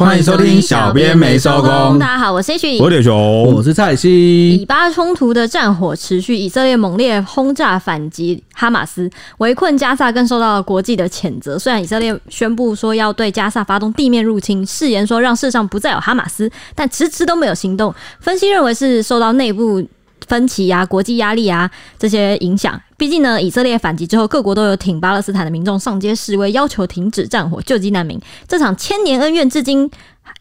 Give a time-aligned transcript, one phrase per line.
[0.00, 1.98] 欢迎收听小编没收工。
[1.98, 4.56] 大家好，我是 H，我是熊，我是蔡西。
[4.56, 11.58] 以巴冲突的战火持续，以色列猛烈轰炸反击哈马斯，围困加萨更受到了国际的谴责。
[11.58, 17.94] 虽然以色列宣布说要对加萨发动地面入侵，誓言说让世上不再有哈马斯，但迟迟都没有行动。
[18.20, 19.86] 分析认为是受到内部
[20.30, 21.68] 分歧啊、国际压力啊
[21.98, 22.80] 这些影响。
[22.96, 28.20] 毕竟呢，以色列反击之后，各国都有挺巴勒斯坦的民众上街示威，要求停止战火、救济难民。
[28.46, 29.90] 这场千年恩怨至今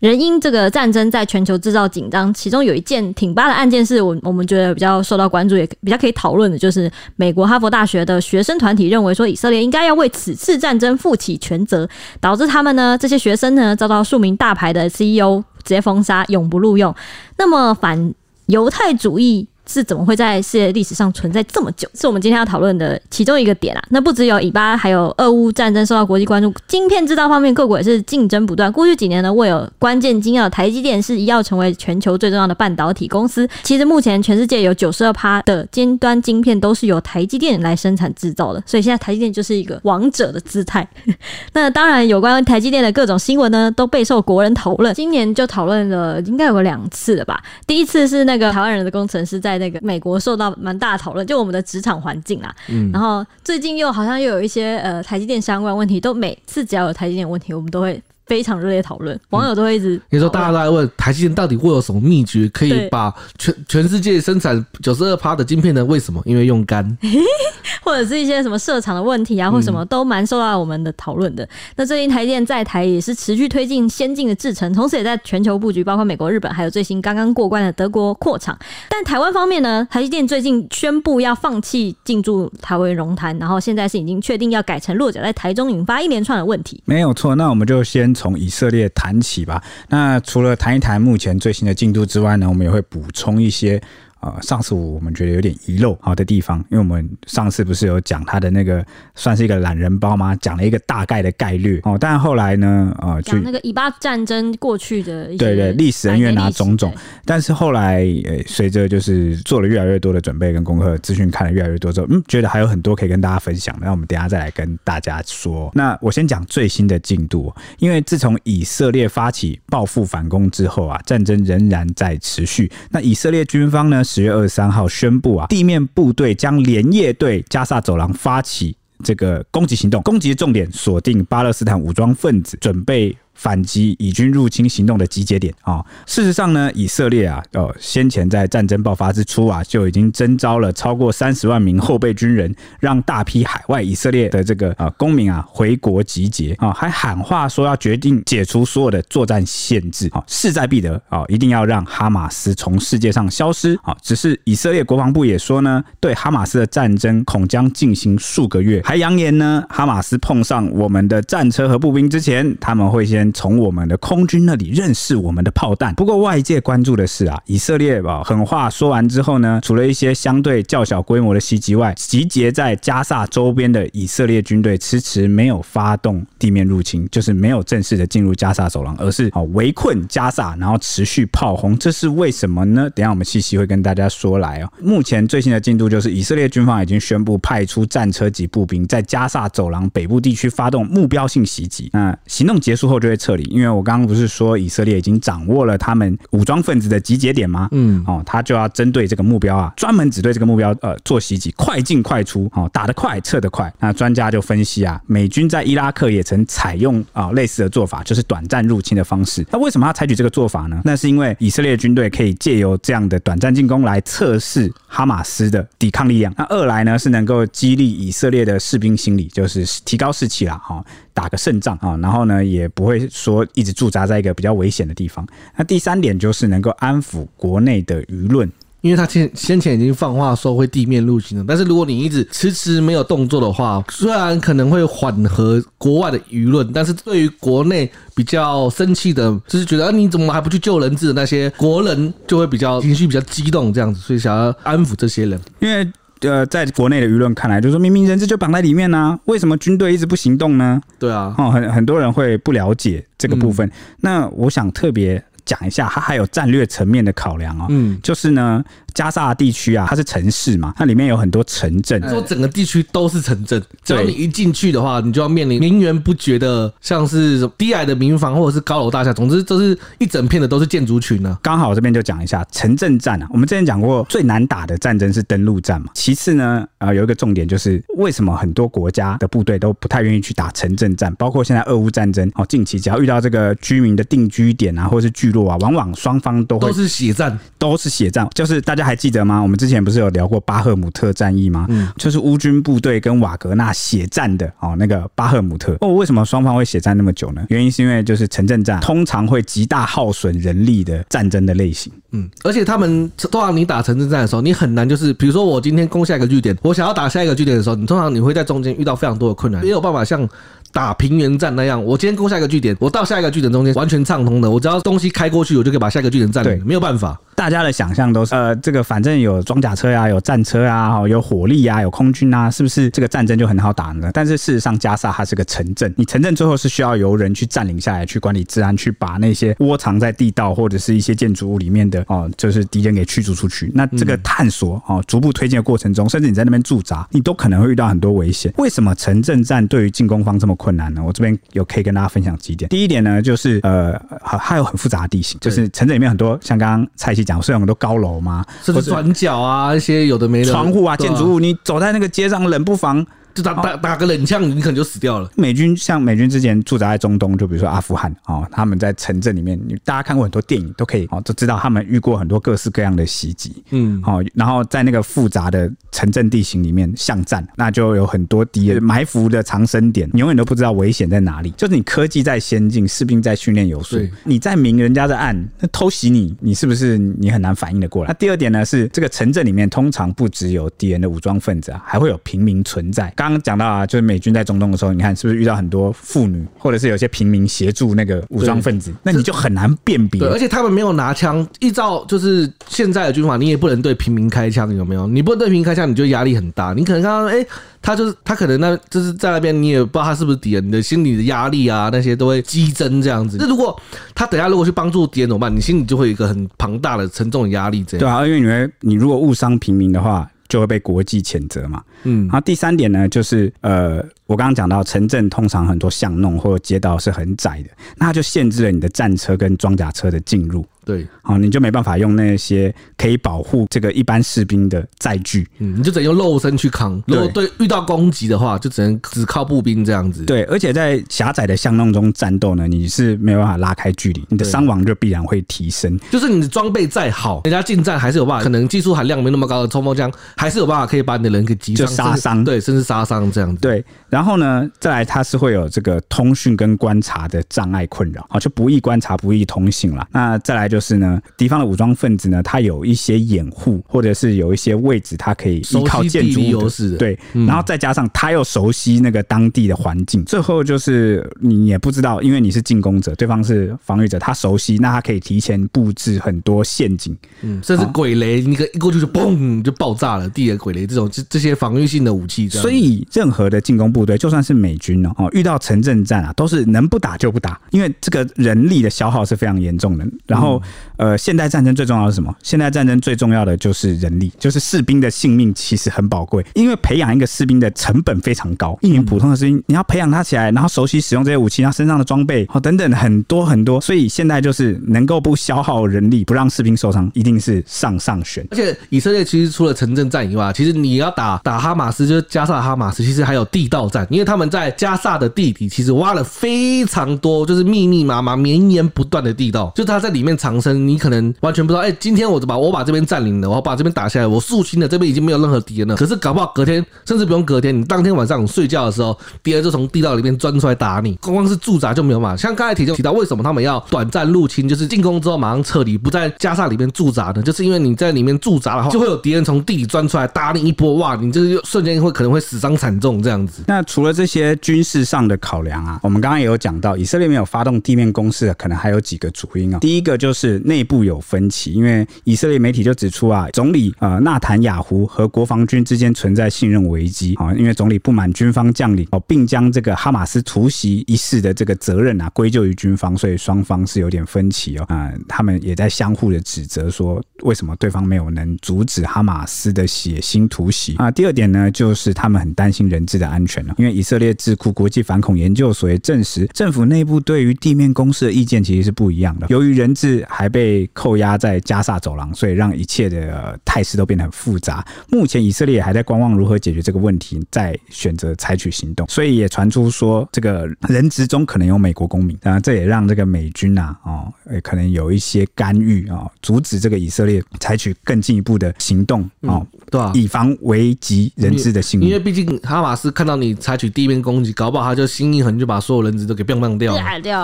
[0.01, 2.31] 仍因这个战争在全球制造紧张。
[2.33, 16.93] 其中有一件挺巴的案件，是我我们觉得比较受到关注，也比较可以讨论的，就是美国哈佛大学的学生团体认为说，以色列应该要为此次战争负起全责，导致他们呢这些学生呢遭到数名大牌的 CEO 直接封杀，永不录用。
[17.37, 18.13] 那么反
[18.47, 19.47] 犹太主义。
[19.69, 21.87] 是怎么会在世界历史上存在这么久？
[21.93, 23.83] 是我们今天要讨论的其中一个点啊。
[23.89, 26.51] 那不只有以巴，还有俄乌战争受到国际关注。
[26.67, 28.71] 晶片制造方面，各国也是竞争不断。
[28.71, 33.47] 过去几年呢，为有关键晶要，台积电是要成为全球最重要的半导体公司。
[33.61, 40.87] 其实目前全世界有九十二趴的尖端晶片都是由台积电来生产制造的，所以现在台积电就是一个王者的姿态。
[41.53, 44.95] 那当然，有关台积电的各种新闻呢，都备受国人讨论。
[44.95, 47.39] 今年就讨论了应该有个两次了吧？
[47.67, 49.58] 第一次是那个台湾人的工程师在。
[49.59, 52.55] 那个美国受到蛮大的讨论，就我们的职场环境啦。
[52.69, 58.01] 嗯，然后最近又好像又有一些呃台积电相关问题，都每次只要有台积电问题，我们都会。
[58.29, 59.99] 非常热烈讨论，网友都会一直。
[60.11, 65.83] 你说大家都在问台积电到底会有什么秘诀，可以把全全世界生产九十二趴的晶片呢？
[65.83, 66.21] 为什么？
[66.25, 66.95] 因为用干，
[67.81, 71.47] 或者是一些什么设厂的问题啊，或什么都蛮受到我们的讨论的。
[71.75, 78.55] 那最近台积电在台也是持续推进先进的制程，同时也在全球布局，包括美国、日本，还有最新刚刚过关的德国扩厂。
[78.87, 86.79] 但台湾方面呢，台积电最近宣布要放弃进驻台湾龙潭，然后现在是已经确定要改成落脚在台中，引发一连串的问题。
[86.85, 88.13] 没有错，那我们就先。
[88.19, 89.63] 从以色列谈起吧。
[89.87, 93.81] 那除了谈一谈目前最新的进度之外呢，我们也会补充一些。
[94.21, 98.85] 呃，上次我们觉得有点遗漏好的地方，因为我们上次不是有讲他的那个
[99.15, 100.35] 算是一个懒人包吗？
[100.41, 106.93] 讲了一个大概的概率哦，但后来呢，呃，讲那个以巴战争过去的对对历史恩怨啊种种，
[107.23, 115.71] 但是后来呃，随着就是做了越来越多的准备跟功课，资讯看了越来越多之后，嗯，觉得还有很多可以跟大家分享的，那我们等下再来跟大家说。
[115.73, 122.69] 那我先讲最新的进度，因为自从以色列发起报复反攻之后啊，战争仍然在持续。
[122.89, 124.03] 那以色列军方呢？
[124.11, 133.15] 十月二十三号宣布啊，地面部队将连夜对加萨走廊发起这个攻击行动，攻击重点锁定巴勒斯坦武装分子，准备。
[133.39, 135.83] 反击以军入侵行动的集结点啊！
[136.05, 153.95] 事实上呢，以色列啊，呃，先前在战争爆发之初啊，就已经征召了超过三十万名后备军人，让大批海外以色列的这个呃公民啊回国集结啊，还喊话说要决定解除所有的作战限制啊，势在必得啊，一定要让哈马斯从世界上消失啊！
[154.01, 163.28] 只是以色列国防部也说呢，对哈马斯的战争恐将进行数个月，还扬言呢，哈马斯碰上我们的战车和步兵之前，他们会先。
[163.33, 165.93] 从我们的空军那里认识我们的炮弹。
[165.95, 181.77] 不过外界关注的是啊，以色列吧，狠话说完之后呢，除了一些相对较小规模的袭击外，集结在加萨周边的以色列军队迟迟没有发动地面入侵，就是没有正式的进入加萨走廊，而是啊围困加萨，然后持续炮轰。
[181.77, 182.89] 这是为什么呢？
[182.91, 184.71] 等下我们细细会跟大家说来哦。
[184.81, 191.89] 目前最新的进度就是以色列军方已经宣布派出战车及步兵在加萨走廊北部地区发动目标性袭击。
[191.93, 197.67] 那行动结束后就会撤离，因为我刚刚不是说以色列已经掌握了他们武装分子的集结点吗？
[197.71, 203.71] 嗯，哦，他就要针对这个目标啊，专门只对这个目标呃做袭击，快进快出，哦，打得快，撤得快。
[203.79, 209.45] 那专家就分析啊，美军在伊拉克也曾采用啊类似的做法，就是短暂入侵的方式。
[209.51, 210.81] 那为什么要采取这个做法呢？
[210.85, 216.33] 那是因为以色列军队可以借由这样的短暂进攻来测试哈马斯的抵抗力量。
[216.37, 220.83] 那二来呢是能够激励以色列的士兵心理，就是提高士气啦，哈。
[221.19, 225.27] 打个胜仗啊，然后呢，也不会说一直驻扎在一个比较危险的地方。
[225.57, 228.49] 那第三点就是能够安抚国内的舆论，
[228.79, 245.85] 因为他先先前已经放话说会地面入侵了，但是如果你一直迟迟没有动作的话，虽然可能会缓和国外的舆论，但是对于国内比较生气的，就是觉得啊，你怎么还不去救人质的那些国人，就会比较情绪比较激动这样子，所以想要安抚这些人，因为。
[246.21, 250.81] 呃，在国内的舆论看来，就是说明明人质就绑在里面呢、啊，为什么军队一直不行动呢？
[250.97, 253.67] 对啊，哦，很很多人会不了解这个部分。
[253.67, 253.71] 嗯、
[254.01, 257.65] 那我想特别讲一下，它还有战略层面的考量哦。
[257.69, 258.63] 嗯，就是呢。
[258.93, 263.61] 加沙地区啊，它是城市嘛，它里面有很多城镇，说整个地区都是城镇。
[263.83, 271.37] 只要你一进去的话，你就要面临源源不绝的，像是低矮的民房或者是高楼大厦，总之就是一整片的都是建筑群呢。
[271.41, 275.87] 刚好这边就讲一下城镇战啊，我们之前讲过最难打的战争是登陆战嘛。
[275.93, 288.78] 其次呢，呃，有一个重点就是为什么很多国家的部队都不太愿意去打城镇战，包括现在俄乌战争哦，近期只要遇到这个居民的定居点啊，或者是聚落啊，往往双方都会都是血战，都是血战，就是大家。
[288.83, 289.41] 还记得吗？
[289.41, 291.65] 我们之前不是有聊过巴赫姆特战役吗？
[291.69, 295.77] 嗯，就是乌军部队跟瓦格纳血战的哦，那个巴赫姆特。
[295.81, 297.45] 哦，为什么双方会血战那么久呢？
[297.49, 301.91] 原因是因为就是城镇战通常会极大耗损人力的战争的类型。
[302.11, 310.27] 嗯，而且他们通常你打城镇战的时候，你很难就是，比如说我今天攻下一个据点，我想要打下一个据点的时候，你通常你会在中间遇到非常多的困难，没有办法像。
[310.71, 316.63] 打平原战那样，我今天攻下一个据点，我到下一个据点中间完全畅通的，我只要东西开过去，我就可以把下一个据点占领。
[316.63, 324.11] 没有办法，大家的想象都是呃，这个反正有装甲车呀、啊，有战车啊，有火力啊，有空军啊，是不是这个战争就很好打呢？
[324.13, 333.71] 但是事实上，加沙它是个城镇，你城镇最后是需要由人去占领下来，去管理治安，去把那些窝藏在地道或者是一些建筑物里面的哦，就是敌人给驱逐出去。
[333.73, 338.53] 那这个探索哦，逐步推进的过程中，甚至你在那边驻扎，你都可能会遇到很多危险。
[338.57, 341.01] 为什么城镇战对于进攻方这么困难呢？
[341.01, 341.39] 我这边。
[341.53, 342.67] 有可以跟大家分享几点。
[342.67, 353.05] 第一点呢，就是呃，还有很复杂的地形，就是城镇里面很多，像刚刚蔡西讲，虽然很多高楼嘛，甚至转角啊，一些有的没的窗户啊，建筑物，你走在那个街上，冷不防。
[353.41, 355.29] 就打打打个冷枪，你可能就死掉了。
[355.35, 371.51] 美军像美军之前驻扎在中东，就比如说阿富汗哦，他们在城镇里面，你大家看过很多电影，都可以哦，都知道他们遇过很多各式各样的袭击，嗯，好，然后在那个复杂的城镇地形里面巷战，那就有很多敌人埋伏的藏身点，你永远都不知道危险在哪里。
[371.51, 378.07] 就是你科技再先进，士兵在训练有素，你在明人家在暗，那偷袭你，你是不是你很难反应得过来？
[378.09, 383.11] 那第二点呢，是这个城镇里面通常不只有敌人的武装分子啊，还会有平民存在。
[383.15, 388.91] 刚刚刚讲到啊，就是美军在中东的时候，你看是不是遇到很多妇女，或者是有些平民协助那个武装分子？
[389.03, 390.19] 那你就很难辨别。
[390.19, 395.05] 对，而且他们没有拿枪，依照就是现在的军法，你也不能对平民开枪，有没有？
[395.05, 396.73] 你不能对平民开枪，你就压力很大。
[396.73, 397.45] 你可能刚刚哎，
[397.81, 403.37] 他就是他可能那就是在那边，你也不知道他是不是敌人，你的心理的压力啊那些都会激增这样子。
[403.39, 403.79] 那如果
[404.15, 405.55] 他等下如果去帮助敌人怎么办？
[405.55, 407.83] 你心里就会有一个很庞大的沉重的压力。
[407.83, 410.27] 这样对啊，因为你会你如果误伤平民的话。
[410.49, 411.81] 就会被国际谴责嘛。
[412.03, 420.65] 嗯，然后第三点呢，就是呃，我刚刚讲到城镇通常很多巷弄或者街道是很窄的，那它就限制了你的战车跟装甲车的进入。
[420.89, 426.99] 对，好，你就没办法用那些可以保护这个一般士兵的载具，嗯，你就只能用肉身去扛。
[427.05, 430.23] 如果对遇到攻击的话，就只能只靠步兵这样子。
[430.25, 435.95] 对，而且在狭窄的巷弄中战斗呢，你是没有办法拉开距离，你的伤亡就必然会提升。
[436.09, 443.61] 就是你的装备再好，人家近战还是有办法，可能技术含量没那么高的冲锋枪，还是有办法可以把你的人给击伤、杀伤，对，甚至杀伤这样子。
[443.61, 450.07] 对，然后呢，再来它是会有这个通讯跟观察的障碍困扰，啊，就不易观察、不易通信了。
[450.11, 451.69] 那再来就是呢，敌方的。
[451.69, 480.03] 武装分子呢，他有一些掩护，或者是有一些位置，他可以依靠建筑物的，对，然后再加上他又熟悉那个当地的环境，最后就是你也不知道，因为你是进攻者，对方是防御者，他熟悉，那他可以提前布置很多陷阱，嗯，甚至鬼雷，你可一过去就嘣就爆炸了，地雷、鬼雷这种这这些防御性的武器，所以任何的进攻部队，就算是美军哦，遇到城镇战啊，都是能不打就不打，因为这个人力的消耗是非常严重的。
[480.25, 480.58] 然后
[480.97, 482.33] 呃，现代战争最重要的是什么？
[482.43, 488.77] 现代战争最重要的就是人力，就是士兵的性命其实很宝贵，因为培养一个士兵的成本非常高。
[488.81, 498.45] 一名普通的士兵，你要培养他起来，然后熟悉使用这些武器，他身上的装备哦等等很多很多，所以现在就是能够不消耗人力，不让士兵受伤，一定是上上选。
[498.51, 511.81] 而且以色列其实除了城镇战以外，其实你要打打哈马斯，就是加萨哈马斯，其实还有地道战，因为他们在加萨的地底其实挖了非常多，就是密密麻麻、绵延不断的地道，就他在里面藏身，你可能完全不知道。
[511.81, 515.97] 哎，今天我就把我把这边占领了，我把这边打下来，我肃清了，这边已经没有任何敌人了。
[515.97, 521.15] 可是搞不好隔天，甚至不用隔天，你当天晚上睡觉的时候，敌人就从地道里面钻出来打你。
[521.15, 522.37] 光光是驻扎就没有嘛？
[522.37, 527.41] 像刚才提就提到，为什么他们要短暂入侵，就是进攻之后马上撤离，不在加萨里面驻扎呢？
[527.41, 533.63] 就是因为你在里面驻扎的话，就会有敌人从地里钻出来打你一波，哇，你这个瞬间会可能会死伤惨重这样子。
[533.67, 539.79] 那除了这些军事上的考量啊，我们刚刚也有讲到，以色列没有发动地面攻势的，可能还有几个主因啊。
[539.79, 561.11] 第一个就是是内部有分歧，因为以色列媒体就指出啊，总理呃纳坦雅胡和国防军之间存在信任危机啊，因为总理不满军方将领哦，并将这个哈马斯突袭一事的这个责任啊归咎于军方，所以双方是有点分歧哦啊，他们也在相互的指责说，为什么对方没有能阻止哈马斯的血腥突袭啊？
[561.11, 569.47] 第二点呢，就是他们很担心人质的安全了，因为以色列智库国际反恐研究所也证实，政府内部对于地面攻势的意见其实是不一样的。
[569.49, 574.85] 由于人质还被扣押在加萨走廊，所以让一切的态势都变得很复杂。
[575.09, 579.07] 目前以色列还在观望如何解决这个问题，再选择采取行动。
[579.09, 584.31] 所以也传出说，这个人质中可能有美国公民，啊，这也让这个美军啊，哦，
[584.61, 592.07] 可能有一些干预啊，阻止这个以色列采取更进一步的行动啊，对啊，以防危及人质的性命。
[592.07, 597.01] 因为毕竟哈马斯看到你采取地面攻击，搞不好他就心一横，就把所有人质都给砰砰掉了。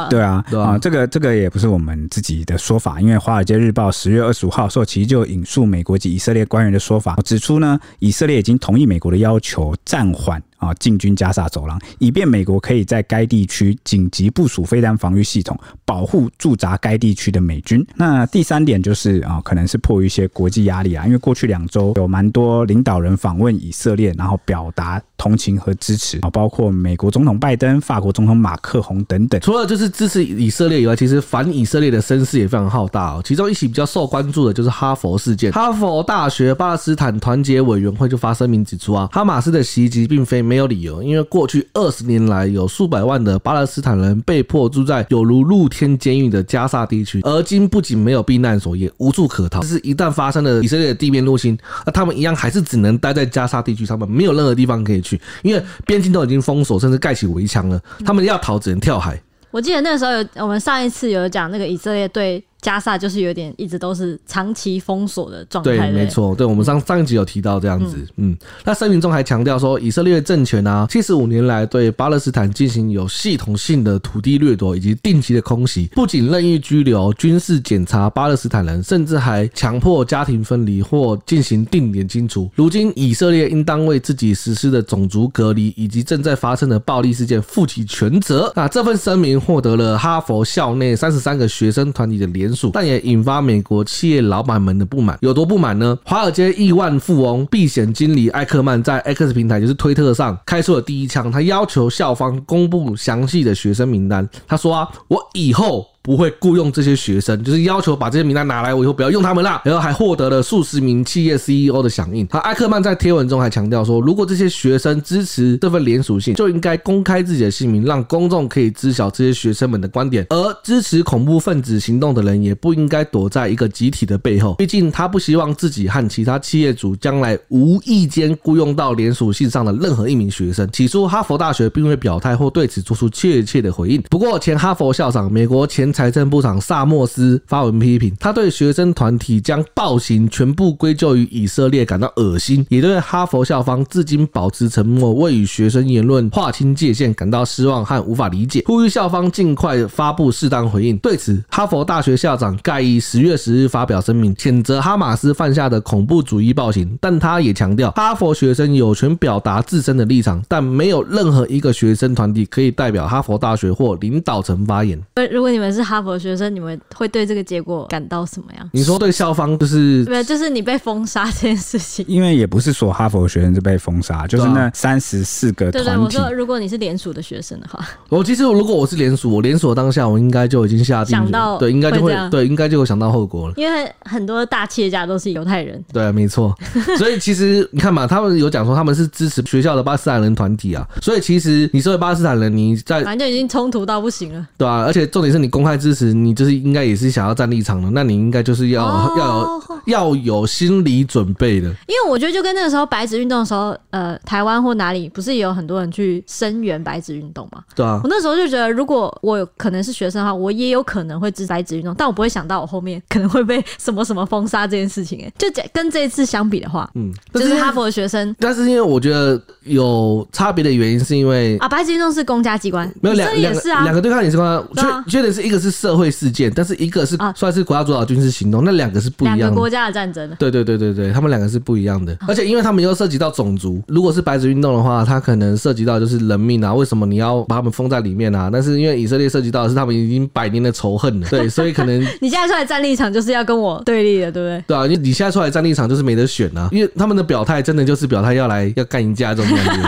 [0.09, 10.44] 对啊，对啊，这个这个也不是我们自己的说说法，因为《华尔街日报》十月二十五号受其实就引述美国及以色列官员的说法，指出呢，以色列已经同意美国的要求，暂缓。
[10.65, 17.86] 啊，进军加沙走廊，以便美国可以在该地区紧急部署飞弹防御系统，保护驻扎该地区的美军。
[17.95, 29.39] 那第三点就是啊，可能是迫于一些国际压力啊，因为过去两周有蛮多领导人访问以色列，然后表达同情和支持啊，包括美国总统拜登、法国总统马克宏等等。
[29.41, 33.22] 除了就是支持以色列以外，其实反以色列的声势也非常浩大哦。
[33.24, 49.59] 其中一起比较受关注的就是哈佛事件，哈佛大学巴勒斯坦团结委员会就发声明指出啊，哈马斯的袭击并非没没有理由，因为过去二十年来，有数百万的巴勒斯坦人被迫住在有如露天监狱的加萨地区，而今不仅没有避难所，也无处可逃。
[49.59, 57.77] 就是一旦发生了以色列的地面入侵，那他们一样还是只能待在加沙地区，他们没有任何地方可以去，因为边境都已经封锁，甚至盖起围墙了。
[58.05, 59.21] 他们要逃，只能跳海。
[59.51, 62.41] 我记得那时候有，我们上一次有讲那个以色列对。
[62.65, 65.77] 加萨就是有点一直都是长期封锁的状态。
[65.77, 67.95] 对，没错，对，我们上上一集有提到这样子。
[68.15, 82.50] 嗯，嗯，那声明中还强调说，以色列政权啊，七十五年来对巴勒斯坦进行有系统性的土地掠夺以及定期的空袭，不仅任意拘留、军事检查巴勒斯坦人，甚至还强迫家庭分离或进行定点清除。
[82.55, 88.51] 如今，以色列应当为自己实施的种族隔离以及正在发生的暴力事件负起全责。
[88.55, 92.54] 那这份声明获得了哈佛校内三十三个学生团体的联。
[92.74, 95.97] 但也引发美国企业老板们的不满，有多不满呢？
[96.05, 104.27] 华尔街亿万富翁、避险经理艾克曼在 X 平台，就是推特上开出了第一枪，他要求校方公布详细的学生名单。
[104.47, 105.85] 他说啊，我以后。
[106.05, 109.59] 不会雇佣这些学生，就是要求把这些名单拿来，我以后不要用他们啦。
[109.65, 112.27] 然后还获得了数十名企业 CEO 的响应。
[112.27, 120.27] 他艾克曼在贴文中还强调说，如果这些学生支持这份连署信，就应该公开自己的姓名，让公众可以知晓这些学生们的观点。
[120.29, 124.53] 而支持恐怖分子行动的人，也不应该躲在一个集体的背后。
[124.53, 130.69] 毕竟他不希望自己和其他企业主将来无意间雇佣到连署信上的任何一名学生。
[130.71, 134.00] 起初，哈佛大学并未表态或对此做出确切的回应。
[134.09, 150.97] 不过，前哈佛校长、美国前财政部长萨默斯发文批评，他对学生团体将暴行全部归咎于以色列感到恶心，也对哈佛校方至今保持沉默、未与学生言论划清界限感到失望和无法理解，呼吁校方尽快发布适当回应。
[150.97, 165.01] 对此，哈佛大学校长盖伊十月十日发表声明，谴责哈马斯犯下的恐怖主义暴行，但他也强调，哈佛学生有权表达自身的立场，但没有任何一个学生团体可以代表哈佛大学或领导层发言。
[165.31, 168.69] 如果你们是哈佛学生，你们会对这个结果感到什么样？
[168.73, 172.03] 你说对校方就是对，就是你被封杀这件事情。
[172.07, 175.77] 因为也不是说哈佛学生就被封杀，就是那三十四个团体。
[175.77, 183.53] 对对，我说如果你是联署的学生的话，我其实如果我是联署，我联署当下，我应该就已经下定想到对，应该就会对，应该就会想到后果了。
[183.57, 185.83] 因为很多大企业家都是犹太人。
[185.93, 186.55] 对，没错。
[186.97, 190.87] 所以其实你看嘛，他们有讲说他们是支持学校的巴斯坦人团体啊。
[191.01, 196.55] 所以其实你作为巴斯坦人，你在反正就已经冲突到不行了，对啊，而且重点是你公开支持，你就是。
[196.55, 198.82] 应该也是想要站立场的，那你应该就是要、
[199.17, 201.67] 要有要有心理准备的。
[201.86, 207.62] 因为我觉得就跟那个时候白纸运动的时候，呃，台湾或哪里不是也有很多人去声援白纸运动嘛？
[207.75, 208.00] 对啊。
[208.03, 215.22] 我那时候就觉得，如果我可能是学生的话，我也有可能会支持白纸运动，但我不会想到我后面可能会被什么什么封杀这件事情。
[215.22, 218.34] 哎，就跟这一次相比的话，嗯，就是哈佛的学生。
[218.39, 225.54] 但是因为我觉得有差别的原因，是因为啊，白纸运动是公家机关，没有两两个是啊，两个对抗也是公家，缺缺点是一个。
[225.55, 229.45] 个是社会事件，但是一个是啊算是国家主导军事行动，那两个是不一样的。
[229.45, 230.29] 两个国家的战争。
[230.38, 238.50] 对对对对对，他们两个是不一样的，而且因为他们又涉及到种族，如果是白纸运动的话，它可能涉及到就是人命啊，为什么你要把他们封在里面啊？
[238.51, 244.63] 但是因为以色列涉及到的是他们已经百年的仇恨了， 对，所以可能 你现在出来站立场就是要跟我对立的，对不对？
[244.67, 249.81] 对啊，你你现在出来站立场就是没得选啊，因为他们的表态真的就是表态要来要干一架这种感觉，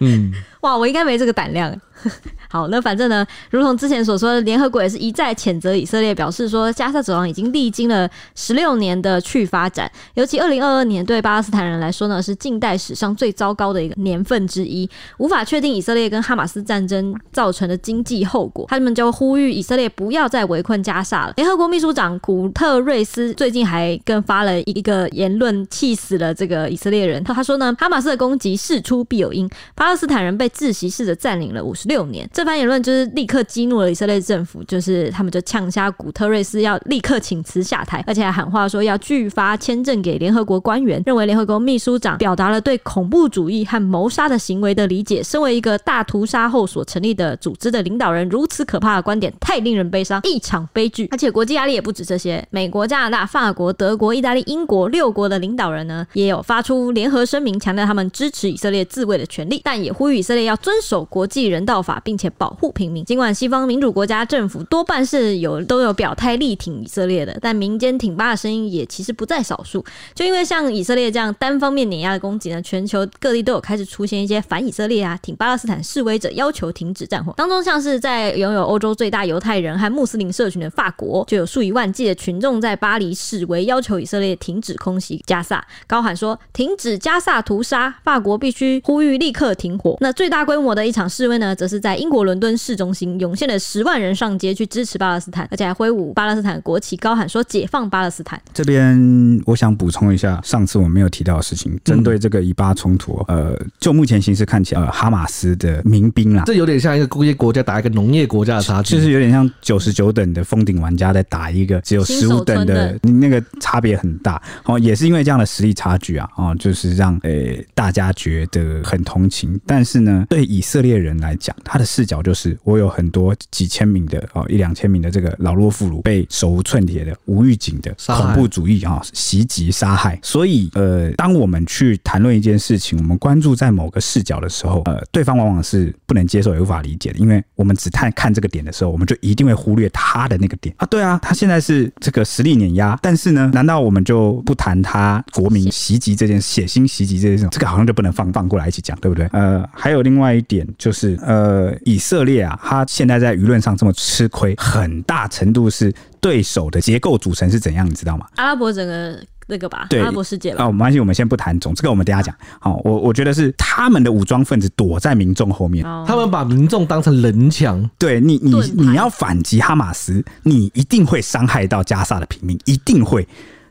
[0.00, 0.32] 嗯。
[0.62, 1.76] 哇，我应该没这个胆量。
[2.48, 18.66] 好，那反正呢，如同之前所说的，联合国也是一再谴责以色列，表示说加萨走廊已经历经了十六年的去发展，尤其二零二二年对巴勒斯坦人来说呢，是近代史上最糟糕的一个年份之一，无法确定以色列跟哈马斯战争造成的经济后果。
[18.68, 21.32] 他们就呼吁以色列不要再围困加萨了。
[21.36, 27.22] 联合国秘书长古特瑞斯最近还更发了一个言论，气死了这个以色列人。
[27.24, 32.26] 他说呢，哈马斯的攻击事出必有因，巴勒斯坦人被窒息式的占领了五十六六年。
[32.32, 45.22] 这番言论就是立刻激怒了以色列政府，就是他们就呛下古特瑞斯要立刻请辞下台，而且还喊话说要拒发签证给联合国官员，认为联合国秘书长表达了对恐怖主义和谋杀的行为的理解。
[45.22, 51.08] 身为一个大屠杀后所成立的组织的领导人，如此可怕的观点太令人悲伤，一场悲剧。
[51.10, 63.04] 而且国际压力也不止这些，美国、加拿大、法国、德国、意大利、英国六国的领导人呢，也有发出联合声明，强调他们支持以色列自卫的权利，但也呼吁以色列要遵守国际人道法，并且保护平民。
[63.04, 69.84] 尽管西方民主国家政府多半是有都有表态力挺以色列的，但民间挺巴的声音也其实不在少数。
[70.14, 77.32] 就因为像以色列这样单方面碾压的攻击呢，全球各地都有开始出现一些反以色列啊、挺巴勒斯坦示威者，要求停止战火。
[77.36, 89.96] 当中像是在拥有欧洲最大犹太人和穆斯林社群的法国，就有数以万计的群众在巴黎示威，要求以色列停止空袭加萨，高喊说停止加萨屠杀，法国必须呼吁立刻停火。
[90.00, 98.40] 那最大规模的一场示威呢，则是在英国伦敦市中心涌现了十万人上街去支持巴勒斯坦，而且还挥舞巴勒斯坦国旗，高喊说解放巴勒斯坦。
[98.52, 114.40] 这边我想补充一下，上次我没有提到的事情，针对这个以巴冲突，呃，就目前形势看起来，呃，哈马斯的民兵啦，这有点像一个工业国家打一个农业国家的差距，就是有点像九十九等的封顶玩家在打一个只有十五等的，你那个差别很大。
[114.64, 117.30] 哦，也是因为这样的实力差距啊，哦，就是让呃
[117.74, 140.86] 大家觉得很同情，但是呢，对以色列人来讲，他的视角就是我有很多几千名的哦一两千名的这个老弱妇孺被手无寸铁的无预警的恐怖主义啊袭击杀害，所以呃，当我们去谈论一件事情，我们关注在某个视角的时候，呃，对方往往是不能接受也无法理解的，因为我们只看看这个点的时候，我们就一定会忽略他的那个点啊。
[140.86, 147.48] 对啊，他现在是这个实力碾压，但是呢，难道我们就不谈他国民袭击这件血腥袭击这件事？
[147.50, 149.26] 这个好像就不能放放过来一起讲，对不对？
[149.32, 151.51] 呃，还有另外一点就是，呃，
[151.84, 158.26] 以色列啊，他现在在舆论上这么吃亏，很大程度是对手的结构组成是怎样，你知道吗？
[158.36, 160.64] 阿拉伯整个那个吧，对阿拉伯世界吧。
[160.64, 162.34] 哦，没关系，我们先不谈总，这个我们等下讲。
[162.60, 167.90] 好，我我觉得是他们的武装分子躲在民众后面，哦、他们把民众当成人墙。
[167.98, 173.26] 对你，你你要反击哈马斯，你一定会伤害到加萨的平民，一定会，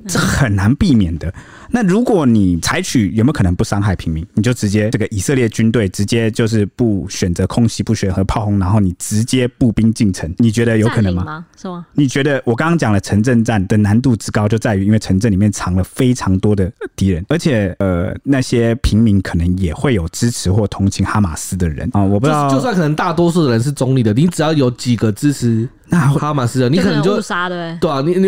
[0.07, 1.33] 这很难避免的。
[1.73, 4.25] 那如果你采取有没有可能不伤害平民？
[4.33, 11.23] 你就直接这个以色列军队直接就是不选择空袭，不选择炮轰，然后你直接步兵进城，你觉得有可能吗？
[11.23, 11.85] 吗是吗？
[11.93, 22.07] 你觉得我刚刚讲了城镇战的难度之高，就在于因为城镇里面藏了非常多的敌人，而且呃那些平民可能也会有支持或同情哈马斯的人啊、哦。
[22.07, 28.27] 我不知道就，就算可能大多数的人是中立的，你只要有几个支持那哈马斯人，你可能就误杀对对啊，你你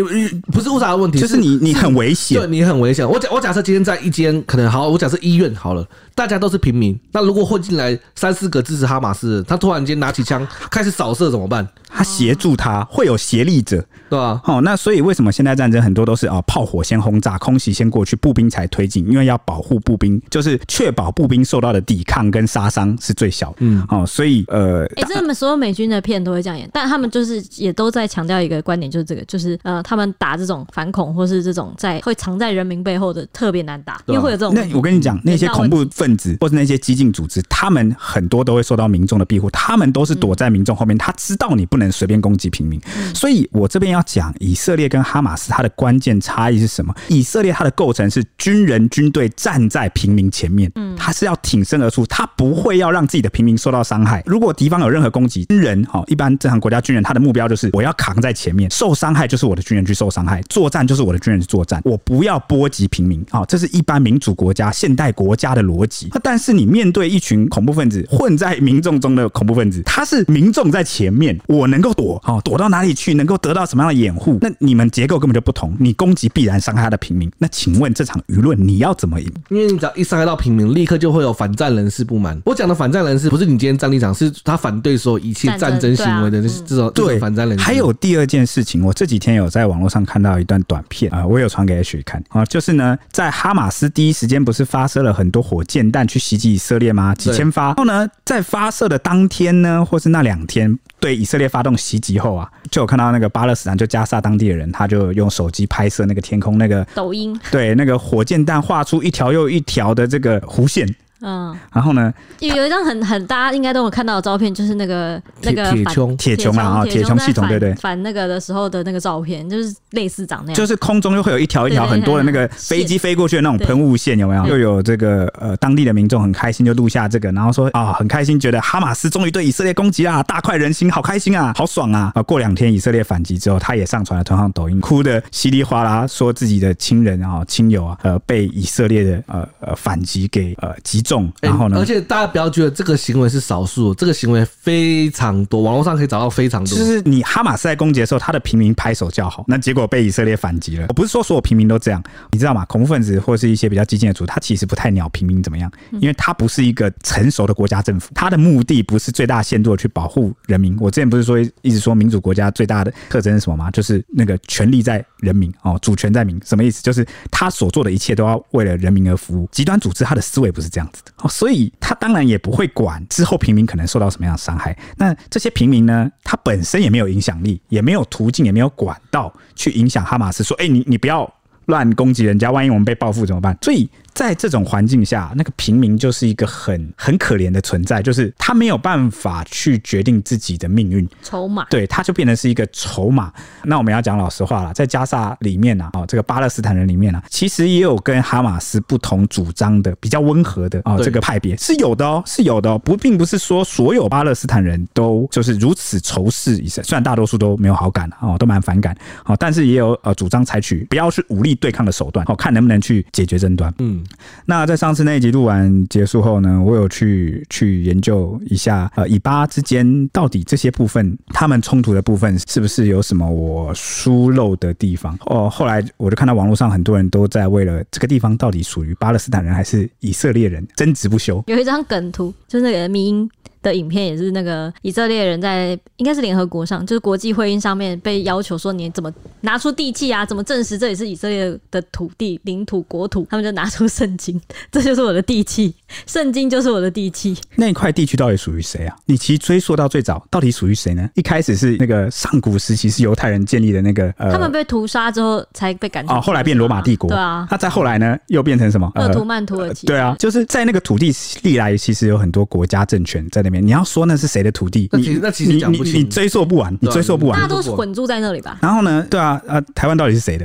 [0.50, 3.06] 不是误杀的问题，就是你你很危险，对你很危险。
[3.06, 4.14] 我假我假设今天在一。
[4.14, 6.96] 间可能好，我假设医院好了，大家都是平民。
[7.10, 11.66] 那如果混进来三四个支持哈马斯，他突然间拿起枪开始扫射怎么办？
[11.94, 13.76] 他协助他会有协力者，
[14.10, 14.40] 对吧？
[14.44, 19.06] 哦，那所以为什么现代战争很多都是啊，炮火先轰炸，空袭先过去，步兵才推进？
[19.08, 23.54] 因为要保护步兵，就是确保步兵受到的抵抗跟杀伤是最小。
[23.60, 34.52] 嗯，哦，所以呃，哎、欸，这么所有美军的片都会这样演，但他们就是也都在强调一个观点，就是这个，就是呃，他们打这种反恐或是这种在会藏在人民背后的特别难打，因为会有这种。
[34.52, 42.80] 那我跟你讲，那些恐怖分子或是那些激进组织，他们很多都会受到民众的庇护，他们都是躲在民众后面，他知道你不能随便攻击平民，
[43.14, 46.94] 所以我这边要讲以色列跟哈马斯它的关键差异是什么？
[47.08, 54.22] 以色列它的构成是军人军队站在平民前面，嗯他是要挺身而出，他不会要让自己的平民受到伤害。
[54.26, 66.08] 如果敌方有任何攻击，军人哈，一般正常国家军人他的目标就是我要扛在前面，受伤害就是我的军人去受伤害，作战就是我的军人去作战，我不要波及平民啊，这是一般民主国家、现代国家的逻辑。
[66.22, 73.14] 但是你面对一群恐怖分子混在民众中的恐怖分子，他是民众在前面，我能够躲啊，躲到哪里去？
[73.14, 74.38] 能够得到什么样的掩护？
[74.40, 77.28] 那你们结构根本就不同，你攻击必然伤害他的平民。
[77.38, 79.28] 那请问这场舆论你要怎么赢？
[79.50, 82.40] 因为你只要一伤害到平民，立刻就会有反战人士不满。
[82.44, 87.64] 我讲的反战人士不是你今天站立场，是他反对所有一切战争行为的这种这种反战人士。
[87.64, 97.14] 还有第二件事情，我这几天有在网络上看到一段短片啊，我有传给 H 看啊，就是呢，在哈马斯第一时间不是发射了很多火箭弹去袭击以色列吗？
[97.14, 97.66] 几千发。
[97.66, 110.84] 然后呢，在发射的当天呢，或是那两天对以色列发动袭击后啊，就有看到那个巴勒斯坦就加沙当地的人，他就用手机拍摄那个天空那个抖音，对那个火箭弹画出一条又一条的这个弧线。
[111.26, 112.12] 嗯，然后呢？
[112.40, 124.46] 有有一张很很大家应该都有看到的照片，就是那个那个铁穹铁穹啊，铁穹系统，对对，反那个的时候的那个照片，就是类似长那样，就是空中又会有一条一条很多的那个飞机飞过去的那种喷雾线，有没有？
[124.46, 132.12] 又有这个呃当地的民众很开心就录下这个，然后说啊很开心，觉得哈马斯终于对以色列攻击啊，大快人心，好开心啊，好爽啊！
[132.14, 141.78] 啊，过两天以色列反击之后，他也上传了同样抖音，哭的稀里哗啦，说自己的亲人啊亲友啊呃被以色列的呃呃反击给呃击中，然后呢？
[141.78, 146.78] 而且大家不要觉得这个行为是少数，这个行为非常多，网络上可以找到非常多。
[146.78, 150.86] 就是你哈马斯在攻击的时候，他的平民拍手叫好，那结果被以色列反击了。
[150.88, 152.64] 我不是说所有平民都这样，你知道吗？
[152.66, 160.76] 恐怖分子或是一些比较激进的组，他其实不太鸟平民怎么样，因为他不是一个成熟的国家政府，他的目的不是最大限度的去保护人民。
[160.80, 163.70] 我之前不是说一直说民主国家最大的特征是什么吗？
[163.70, 166.40] 就是那个权力在人民哦，主权在民。
[166.44, 166.82] 什么意思？
[166.82, 169.48] 就是他所做的一切都要为了人民而服务。
[169.52, 171.72] 极端组织他的思维不是这样子的所以。
[171.80, 174.76] 他当然也不会管之后平民可能受到什么样的伤害。
[174.96, 176.10] 那这些平民呢？
[176.22, 181.30] 他本身也没有影响力，也没有途径，也没有管道去影响哈马斯说：“哎，你你不要
[181.66, 183.88] 乱攻击人家，万一我们被报复怎么办？”所以。
[184.14, 193.32] 在这种环境下，那个平民就是一个很很可怜的存在，就是他没有办法去决定自己的命运，筹码，对，他就变成是一个筹码。
[193.64, 214.03] 那我们要讲老实话了，在加沙里面啊，哦，这个巴勒斯坦人里面啊，其实也有跟哈马斯不同主张的、比较温和的啊，这个派别是有的哦，是有的哦，不，并不是说所有巴勒斯坦人都就是如此仇视以色列，虽然大多数都没有好感哦，都蛮反感哦，但是也有呃主张采取不要去武力对抗的手段，哦，看能不能去解决争端，嗯。
[214.46, 225.18] 那在上次那一集录完结束后呢，我有去去研究一下，呃，以巴之间到底这些部分，他们冲突的部分是不是有什么我疏漏的地方？
[225.26, 231.42] 哦，后来我就看到网络上很多人都在为了这个地方到底属于巴勒斯坦人还是以色列人争执不休。
[231.46, 233.30] 有一张梗图，就是那个迷因。
[233.64, 240.24] 的影片也是那个以色列人在应该是联合国上，就是国际会议上面被要求说，你怎么拿出地契啊？
[240.24, 243.26] 怎么证实这里是以色列的土地、领土、国土？
[243.30, 244.38] 他们就拿出圣经，
[244.70, 245.74] 这就是我的地契，
[246.06, 247.34] 圣经就是我的地契。
[247.56, 248.94] 那一块地区到底属于谁啊？
[249.06, 251.08] 你其实追溯到最早，到底属于谁呢？
[251.14, 256.12] 一开始是那个上古时期是犹太人建立的那个，呃，他们被屠杀之后才被赶出。
[256.12, 257.08] 哦，后来变罗马帝国。
[257.08, 257.48] 对啊。
[257.50, 258.90] 那再后来呢，又变成什么？
[258.96, 259.86] 鄂图曼土耳其。
[259.86, 261.10] 对啊，就是在那个土地
[261.42, 263.53] 历来其实有很多国家政权在那边。
[263.60, 264.34] 你要说那是。
[264.34, 264.88] 谁的土地？
[264.90, 267.38] 那其实那其实讲不清，你你追溯不完，你追溯不完。
[267.38, 268.58] 大家都是混住在那里吧？
[268.60, 269.06] 然后呢？
[269.08, 270.44] 对啊，啊，台湾到底是谁的？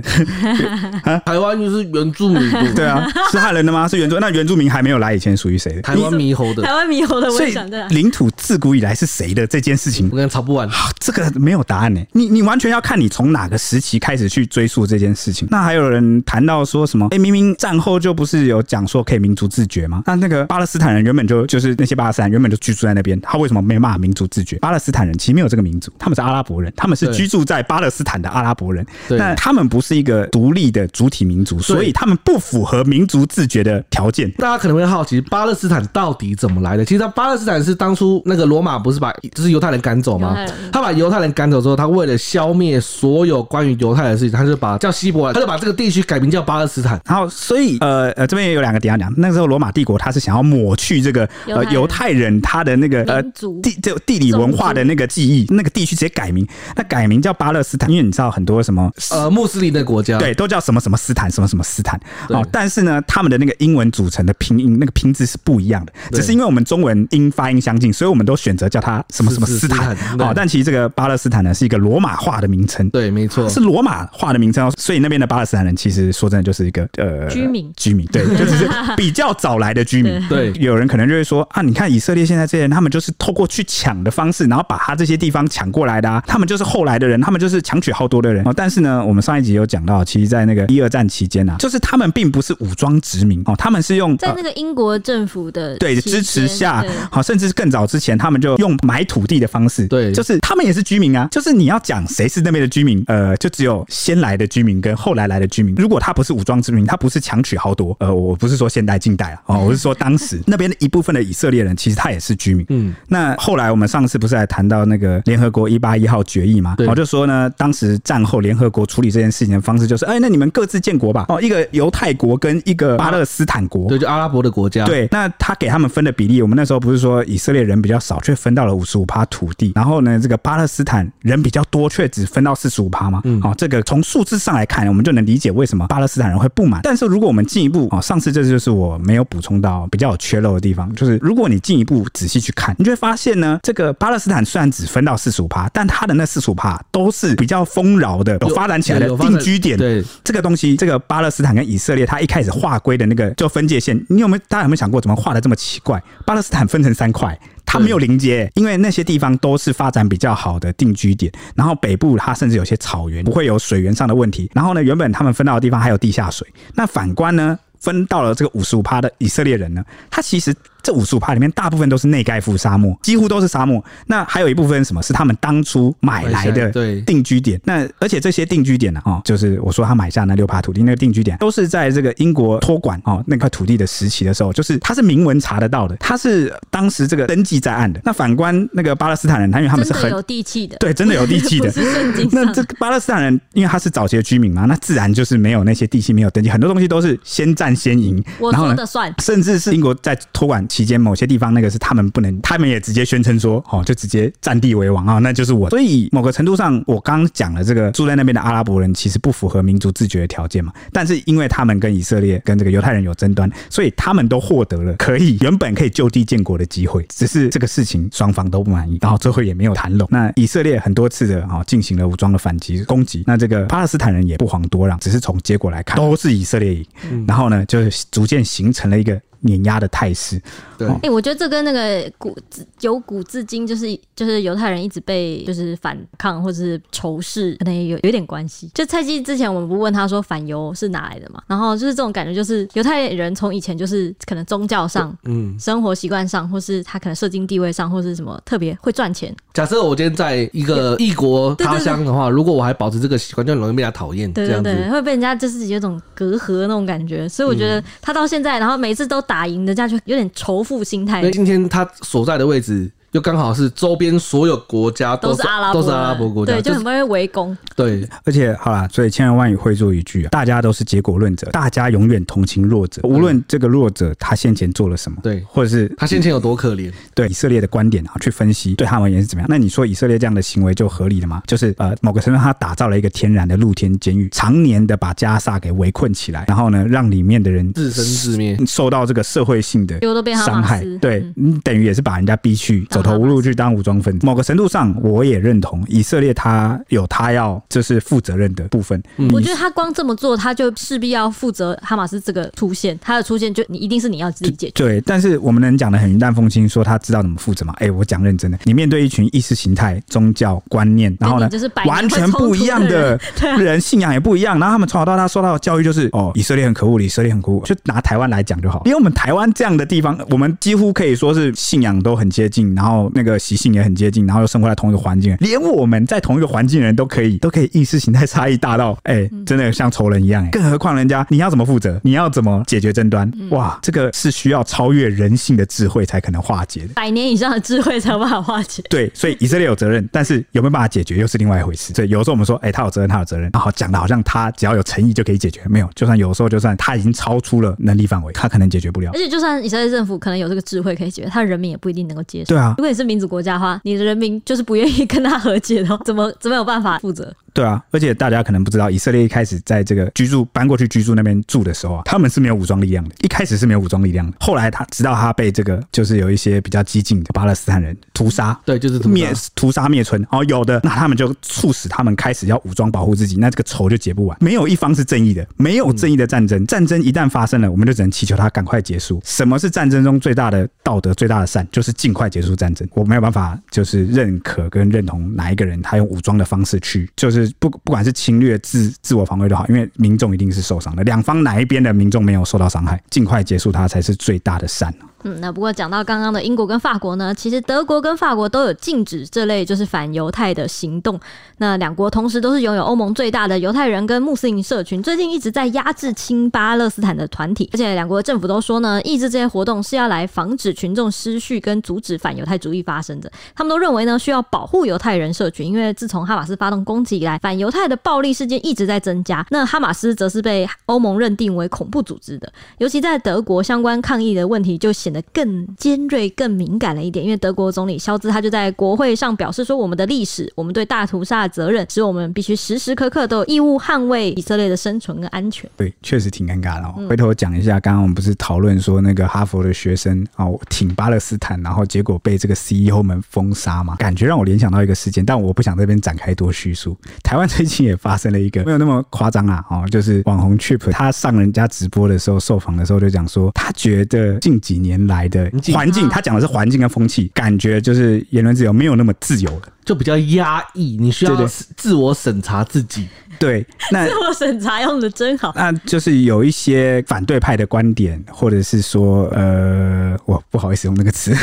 [1.26, 2.40] 台湾就是原住民。
[2.76, 3.88] 对啊，是汉人的吗？
[3.88, 4.20] 是原住？
[4.20, 5.82] 那原住民还没有来以前属于谁的？
[5.82, 6.62] 台湾猕猴的。
[6.62, 7.32] 台湾猕猴的。
[7.32, 7.56] 所以
[7.90, 10.70] 领土自古以来是谁的这件事情，我跟你吵不完。
[11.00, 12.00] 这个没有答案呢。
[12.12, 15.48] 你你完全要看你从哪个时期开始去追溯这件事情。
[15.50, 17.08] 那还有人谈到说什么？
[17.10, 20.04] 哎，明明战后就不是有讲说可以民族自觉吗？
[20.06, 24.58] 那那个巴勒斯坦人原本就就是那些巴勒斯坦原本就居住在那边，他为什么没有办法民族自觉？
[24.60, 28.86] 巴勒斯坦人其实没有这个民族，他们是阿拉伯人，他们是居住在巴勒斯坦的阿拉伯人。
[29.10, 34.30] 那他们不是一个独立的主体民族，所以他们不符合民族自觉的条件。
[34.32, 36.86] 大家可能会好奇，巴勒斯坦到底怎么来的？
[36.86, 40.36] 其实，巴勒斯坦是当初那个罗马不是把就是犹太人赶走吗？
[40.72, 47.00] 他把犹太人赶走之后，他为了消灭所有关于犹太人的事情，他就把叫希伯来，他就把这个地区改名叫巴勒斯坦。
[47.06, 49.14] 然后，所以呃呃，这边也有两个点要讲。
[49.16, 53.22] 那时候罗马帝国他是想要抹去这个呃犹太人他的那个呃
[53.62, 62.00] 地就地理文化的那个记忆，那个地区直接改名，那改名叫巴勒斯坦，因为你知道很多什么呃穆斯林的国家，对，都叫什么什么斯坦，什么什么斯坦。
[62.28, 62.36] 对。
[62.36, 69.96] 哦，但是呢，他们的那个英文组成的拼音那个拼字是不一样的，只是因为我们中文音发音相近，所以我们都选择叫它什么什么斯坦。
[70.18, 72.90] 哦，但其实这个巴勒斯坦呢是一个罗马化的名称。
[72.90, 77.72] 对，没错，是罗马化的名称哦，所以那边的巴勒斯坦人其实说真的就是一个呃居民。
[77.76, 80.22] 居民对， 就只是比较早来的居民。
[80.28, 80.52] 对。
[80.60, 88.54] 有人可能就会说啊，你看以色列现在这些人，他们就是透过去抢的方式，然后把他这些地方抢过来的啊，他们就是后来的人，他们就是强取豪夺的人哦。
[88.56, 105.76] 但是呢，我们上一集有讲到，其实，在那个一二战期间啊，就是他们并不是武装殖民哦，他们是用在那个英国政府的对支持下对，好，甚至是更早之前，他们就用买土地的方式，对就是他们也是居民啊，就是你要讲谁是那边的居民，呃，就只有先来的居民跟后来来的居民。
[105.76, 112.66] 如果他不是武装殖民，他不是强取豪夺，呃，我不是说现代近代啊，哦，我是说当时 那边的一部分的以色列人，其实他也是居民。
[112.70, 116.76] 嗯，那后来我们上次不是还谈到那个联合国一八一号决议吗？
[116.78, 121.26] 对我就说呢，当时战后联合国处理这件事情的方式就是，哎，那你们各自建国吧。
[121.30, 123.88] 哦，一个犹太国跟一个巴勒斯坦国。
[123.90, 133.22] 对，就阿拉伯的国家，对，那他给他们分的比例，我们那时候不是说以色列人比较少，却分到了五十五趴土地，然后呢，这个巴勒斯坦人比较多，却只分到四十五趴吗？
[133.24, 136.82] 嗯，好，这个从数字上来看，我们就能理解为什么巴勒斯坦人会不满。
[136.84, 149.78] 但是如果我们进一步，哦，上次这就是我没有补充到比较有缺漏的地方，就是如果你进一步仔细去看，你就会发现呢，这个巴勒斯坦虽然只分到四十五趴，但他的那四十五趴都是比较丰饶的、有发展起来的定居点。
[149.78, 154.44] 对，这个东西，这个巴勒斯坦跟以色列，它一开始划归的那个就分界线，你有没有？
[154.48, 156.02] 大家有没有想过，怎么画的这么奇怪？
[156.26, 161.32] 巴勒斯坦分成三块，它没有临接，因为那些地方都是发展比较好的定居点。
[161.56, 164.50] 然后北部它甚至有些草原，不会有水源上的问题。
[164.54, 166.48] 然后呢，原本他们分到的地方还有地下水。
[166.74, 170.56] 那反观呢，分到了这个五十五趴的以色列人呢，他其实。
[170.82, 173.84] 这五十五趴里面，大部分都是内盖夫沙漠，几乎都是沙漠。
[174.08, 177.60] 那还有一部分什么是他们当初买来的定居点？
[177.64, 188.00] 那而且这些定居点呢，哦，就是我说他买下那六趴土地，那个定居点都是在这个英国托管哦那块土地的时期的时候，就是他是明文查得到的，他是当时这个登记在案的。
[188.04, 191.72] 那反观那个巴勒斯坦人，他因为他们是很有地气的，对，真的有地气的。
[192.32, 205.70] 那这个巴勒斯坦人，因为他是早期的居民嘛，那自然就是没有那些地气，没有登记，很多东西都是先占先赢，我说的算，甚至是英国在托管期间，某些地方那个是他们不能，他们也直接宣称说，哦，就直接占地为王啊，那就是我。
[205.70, 220.08] 所以某个程度上，我刚讲了这个住在那边的阿拉伯人其实不符合民族自决的条件嘛，但是因为他们跟以色列跟这个犹太人有争端，所以他们都获得了可以原本可以就地建国的机会，只是这个事情双方都不满意，然后最后也没有谈拢。
[220.12, 226.86] 那以色列很多次的啊进行了武装的反击攻击，那这个巴勒斯坦人也不遑多让，只是从结果来看都是以色列赢，
[227.28, 229.20] 然后呢就是逐渐形成了一个。
[229.42, 230.42] 碾压的态势，
[230.78, 232.36] 对，哎、欸，我觉得这跟那个古
[232.82, 238.70] 由古至今就是就是犹太人一直被就是反抗或者是仇视，可能也有有点关系。
[238.74, 249.34] 就蔡记之前我们不问他说反犹是哪来的嘛，然后就是这种感觉，就是犹太人从以前就是可能宗教上、嗯，生活习惯上，或是他可能社经地位上，或是什么特别会赚钱。
[249.54, 257.30] 假设我今天在一个异国他乡的话，如果我还保持这个习惯，就很容易被他讨厌，对对对，会被人家就是有种隔阂那种感觉。
[257.30, 259.24] 所以我觉得他到现在，然后每次都。
[259.30, 261.22] 打赢的这样就有点仇富心态。
[261.22, 262.90] 那今天他所在的位置。
[263.12, 267.58] 就刚好是周边所有国家都是，都是阿拉伯，都是阿拉伯国家，对，就很容易围攻。
[267.76, 279.48] 对，而且好啦，所以千言万语汇作一句啊，大家都是结果论者，大家永远同情弱者，无论这个弱者他先前做了什么，对，或者是他先前有多可怜，对以色列的观点啊，去分析对他们而言是怎么样。
[279.50, 281.42] 那你说以色列这样的行为就合理了吗？
[281.48, 290.00] 就是呃，某个程度他打造了一个天然的露天监狱，常年的把加萨给围困起来，然后呢，让里面的人自生自灭，受到这个社会性的
[290.46, 290.86] 伤害。
[291.02, 293.70] 对，嗯，等于也是把人家逼去走投无路去当。
[293.70, 299.00] 武装分子，某个程度上，我也认同以色列，他有他要就是负责任的部分。
[299.18, 304.74] 嗯、我觉得他光这么做，他就势必要负责哈马斯这个出现，他的出现就你一定是你要自己解决。
[304.74, 307.74] 对，但是我们能讲的很云淡风轻，说他知道怎么负责吗？
[307.78, 313.20] 哎、欸，我讲认真的，你面对一群意识形态、宗教观念，然后呢，就是完全不一样的
[313.60, 317.62] 人，信仰也不一样，然后他们从小到大受到的教育就是哦，以色列很可恶，以色列很可恶。
[317.64, 323.70] 就拿台湾来讲就好， 因为我们台湾这样的地方，我们几乎可以说是信仰都很接近，然后那个习性。
[323.70, 333.32] 也很接近，然后又生活在同一个环境，连我们在同一个环境的人都可以，都可以意识形态差异大到，哎、欸，真的像仇人一样、欸，更何况人家你要怎么负责，你要怎么解决争端？
[333.52, 338.82] 哇，这个是需要超越人性的智慧才可能化解的，百年以上的智慧才有办法化解。
[338.90, 341.94] 对，所以以色列有责任，但是有没有办法解决又是另外一回事。
[341.94, 349.12] 所以有时候我们说，哎、欸，他有责任，他有责任，然后讲的好像他只要有诚意就可以解决，没有，就算有时候就算他已经超出了能力范围，他可能解决不了。
[349.14, 352.56] 而且就算以色列政府可能有这个智慧可以解决，他人民也不一定能够接受。
[352.56, 357.30] 对啊，如果你是民主国家的话，你的人民就是不愿意跟他和解的，怎么怎么有办法负责？
[357.54, 363.16] 对啊，而且大家可能不知道，以色列一开始在这个居住搬过去居住那边住的时候啊，他们是没有武装力量的。
[363.22, 374.38] 一开始是没有武装力量的，后来他直到他被这个就是有一些比较激进的巴勒斯坦人屠杀，对，就是灭屠杀灭村，哦，有的那他们就促使他们开始要武装保护自己，那这个仇就结不完。
[374.42, 379.22] 没有一方是正义的，没有正义的战争，嗯、战争一旦发生了，我们就只能祈求它赶快结束。
[379.26, 381.68] 什么是战争中最大的道德、最大的善？
[381.72, 382.88] 就是尽快结束战争。
[382.94, 388.10] 我没有办法就是认可跟认同哪一个人他用武装的方式去，就是是不不管是。
[388.20, 391.04] 侵略自自我防卫都好，因为民众一定是受伤的。
[391.04, 394.94] 两方哪一边的民众没有受到伤害，尽快结束它才是最大的善。
[395.24, 401.20] 嗯，那不过讲到刚刚的英国跟法国呢，其实德国跟法国都有禁止这类就是反犹太的行动。
[401.58, 413.30] 那两国同时都是拥有欧盟最大的犹太人跟穆斯林社群，最近一直在压制亲巴勒斯坦的团体，而且两国政府都说呢，抑制这些活动是要来防止群众失序跟阻止反犹太主义发生的。
[413.54, 419.46] 他们都认为呢，需要保护犹太人社群，因为自从哈马斯发动攻击以来，反犹太的暴力事件一直在增加。
[419.50, 425.09] 那哈马斯则是被欧盟认定为恐怖组织的，尤其在德国相关抗议的问题就显。
[425.10, 437.08] 显得更尖锐、更敏感了一点，因为德国总理肖兹他就在国会上表示说：“我们的历史，我们对大屠杀的责任，使我们必须时时刻刻都有义务捍卫以色列的生存跟安全。”对，确实挺尴尬的哦。
[437.10, 443.96] 回头讲一下，刚刚我们不是讨论说那个哈佛的学生哦挺巴勒斯坦，然后结果被这个 CEO 们封杀嘛？
[443.96, 446.96] 感觉让我联想到一个事件，但我不想这边展开多叙述。
[447.24, 460.98] 台湾最近也发生了一个没有那么夸张啊，哦，就是网红 Chip 他上人家直播的时候受访的时候就讲说，他觉得近几年来的环境，他讲的是环境跟风气，感觉就是言论自由没有那么自由了，就比较压抑。
[461.00, 461.36] 你需要
[461.76, 463.08] 自我审查自己。
[463.40, 465.52] 对， 那自我审查用的真好。
[465.56, 471.34] 那就是有一些反对派的观点，或者是说，呃，我不好意思用那个词，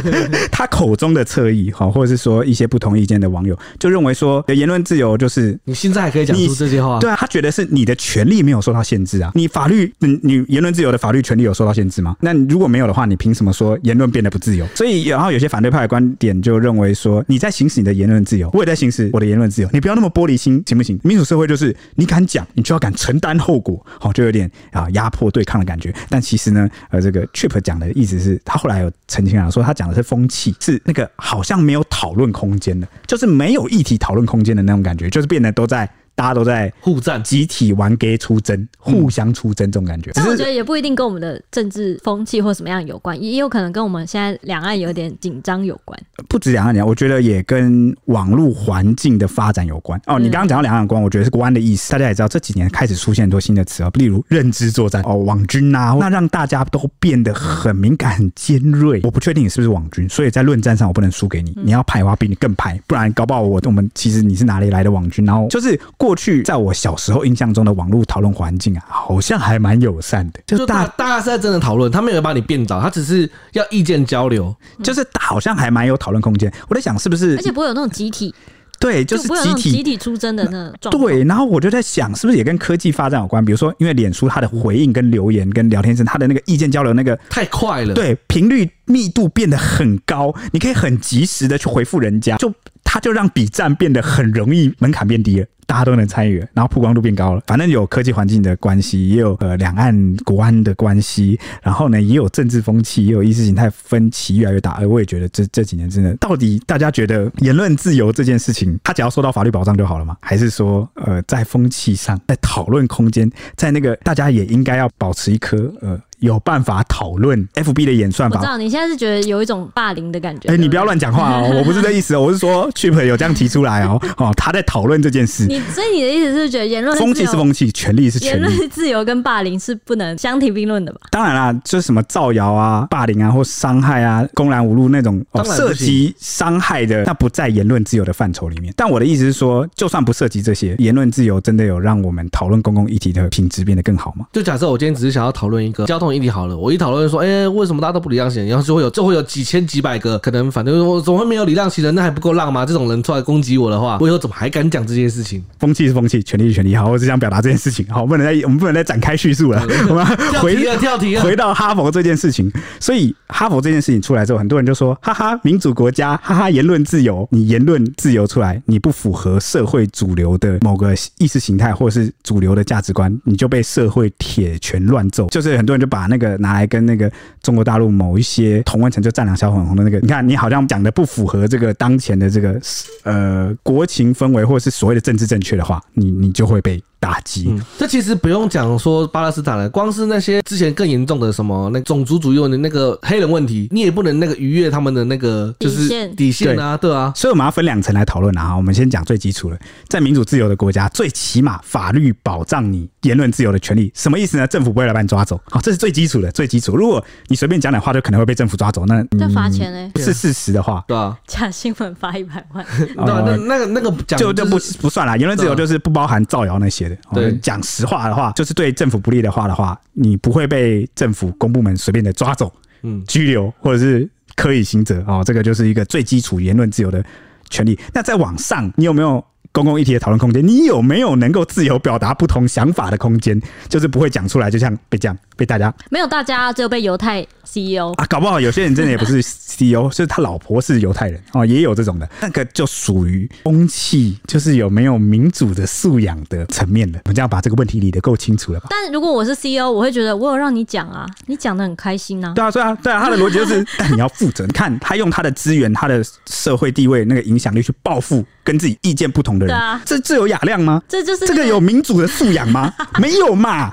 [0.50, 6.98] 他口中的侧翼，哈，或者是说一些不同意见的网友，就认为说，言论自由就是你现在还可以讲出这些话。
[7.00, 12.16] 对啊，他觉得是你的权利没有受到限制啊，你法律，你你言论自由的法律权利有受到限制吗？
[12.20, 14.64] 那如果没有的话，你凭什么说言论变得不自由？
[14.76, 20.98] 所以，然后有些反对派的观点就认为说，你在行使你的言论自由，我也在行使我的言论自由，你不要那么玻璃心，行不行？
[21.04, 21.50] 民主社会。
[21.50, 25.92] 就是你敢讲，你就要敢承担后果，好，就有点啊压迫对抗的感觉。
[26.08, 35.90] 但其实呢，呃，这个 Trip 讲的意思是他后来有澄清啊，说他讲的是风气，是那个好像没有讨论空间的，就是没有议题讨论空间的那种感觉，就是变得都在。
[36.20, 40.10] 大家都在互战，集体玩 gay 出征，互相出征这种感觉。
[40.12, 45.98] 但我觉得也不一定跟我们的政治风气或什么样有关，也有可能跟我们现在两岸有点紧张有关。
[46.28, 49.98] 不止两岸两岸，我觉得也跟网络环境的发展有关。
[50.04, 51.90] 哦，你刚刚讲到两岸关，我觉得是国安的意思。
[51.90, 59.00] 大家也知道这几年开始出现很多新的词哦，例如认知作战哦，网军呐，那让大家都变得很敏感、很尖锐。
[59.04, 61.54] 我不确定你是不是网军，所以在论战上我不能输给你。
[61.64, 65.24] 你要排的话，比你更排，不然搞不好我我们其实你是哪里来的网军？
[65.24, 76.52] 然后就是过去在我小时候印象中的网络讨论环境啊，好像还蛮友善的，就大大家是在真的讨论，他没有把你变倒，他只是要意见交流，就是好像还蛮有讨论空间。
[76.68, 78.34] 我在想是不是，而且不会有那种集体，
[78.78, 80.90] 对，就是集体集体出征的那种。
[80.90, 83.44] 对，然后我就在想，是不是也跟科技发展有关？
[83.44, 95.46] 比如说，因为脸书它的回应跟留言跟聊天室，它的那个意见交流那个太快了，对，频率密度变得很高，你可以很及时的去回复人家，就它就让比战变得很容易，门槛变低了。
[95.70, 97.40] 大家都能参与，然后曝光度变高了。
[97.46, 104.72] 反正有科技环境的关系，也有呃两岸国安的关系，然后呢也有政治风气，也有意识形态分歧越来越大。
[104.72, 110.16] 而我也觉得这这几年真的，到底大家觉得言论自由这件事情，它只要受到法律保障就好了吗？
[110.20, 115.96] 还是说呃在风气上，在讨论空间，在那个大家也应该要保持一颗呃。
[116.20, 118.38] 有办法讨论 FB 的演算法。
[118.38, 120.48] 我知道你现在是觉得有一种霸凌的感觉。
[120.48, 125.46] 哎、欸，你不要乱讲话哦， 我不是这意思，我是说 Chip 有这样提出来哦，哦，他在讨论这件事。
[125.46, 131.00] 你所以你的意思是觉得言论风气是风气，权利是权利，言论自由跟霸凌是不能相提并论的吧？
[131.10, 138.72] 当然啦，就是什么造谣啊、霸凌啊或伤害啊、公然侮辱那种哦涉及伤害的，那不在言论自由的范畴里面。
[138.76, 144.26] 但我的意思是说，就算不涉及这些，言论自由真的有让我们讨论公共议题的品质变得更好吗？
[144.32, 146.90] 就假设我今天只是想要讨论一个交通议题好了，我一讨。
[146.90, 148.48] 讨论说，哎、欸，为什么大家都不礼让行人？
[148.48, 151.94] 然后就会有，就会有几千几百个可能反对，我怎么会没有礼让行人？
[151.94, 152.66] 那还不够浪吗？
[152.66, 155.40] 这种人出来攻击我的话，我以后怎么还敢讲这件事情？
[155.60, 156.74] 风气是风气，权利是权利。
[156.74, 157.86] 好，我只想表达这件事情。
[157.88, 159.64] 好，不能再，我们不能再展开叙述了。
[159.88, 160.04] 我们
[160.40, 162.50] 回跳题了，跳题了，回到哈佛这件事情。
[162.80, 175.28] 所以哈佛这件事情出来之后，很多人就说，哈哈，民主国家，哈哈，言论自由，你言论自由出来，你不符合社会主流的某个意识形态或者是主流的价值观，你就被社会铁拳乱揍。
[175.28, 182.58] 就是很多人就把把那个拿来跟那个中国大陆某一些同温层就战狼小粉红的那个，你看你好像讲的不符合这个当前的这个
[183.02, 186.82] 呃国情氛围，或者是所谓的政治正确的话，你你就会被。
[187.00, 197.10] 打击、嗯，这其实不用讲说巴勒斯坦了，光是那些之前更严重的什么那种族主义的那个黑人问题，你也不能那个逾越他们的那个就是底线啊，对，对啊。
[197.16, 198.54] 所以我们要分两层来讨论啊。
[198.54, 199.58] 我们先讲最基础的，
[199.88, 204.46] 在民主自由的国家，最起码法律保障你言论自由的权利，什么意思呢？
[204.46, 206.76] 政府不会来把你抓走，好，这是最基础的，最基础。
[206.76, 209.90] 如果你随便讲点话，就可能会被政府抓走，那那罚钱呢？
[209.96, 215.16] 是事实的话，对啊，假新闻罚一百万，对啊，那那个那个讲就就不不算啦。
[215.16, 217.62] 言论自由就是不包含造谣那些的，对，讲。
[217.62, 225.22] 实话的话，就是对政府不利的话的话，你不会被政府公部门随便的抓走、嗯，拘留或者是科以刑责哦。
[225.24, 227.02] 这个就是一个最基础言论自由的
[227.48, 227.78] 权利。
[227.94, 229.24] 那再往上，你有没有？
[229.52, 233.40] 公共议题的讨论空间，你有没有能够自由表达不同想法的空间？
[233.68, 247.00] 就是不会讲出来，就像被这样被大家没有大家，只有被犹太 CEO 啊，搞不好有些人真的也不是 CEO，就 是他老婆是犹太人哦，也有这种的，那个就属于风气，就是有没有民主的素养的层面的。
[247.04, 248.68] 我们这样把这个问题理得够清楚了吧？
[248.70, 252.32] 但如果我是 CEO，我会觉得我有让你讲啊，你讲的很开心啊。
[252.34, 254.46] 对啊，对啊，对啊，他的逻辑就是， 但你要负责。
[254.46, 259.56] 你看他用他的资源、他的社会地位、那个影响力去报复跟自己意见不同的人。
[259.56, 260.80] 啊、这这有雅量吗？
[260.86, 262.72] 这就是、这个有民主的素养吗？
[263.00, 263.70] 没有嘛，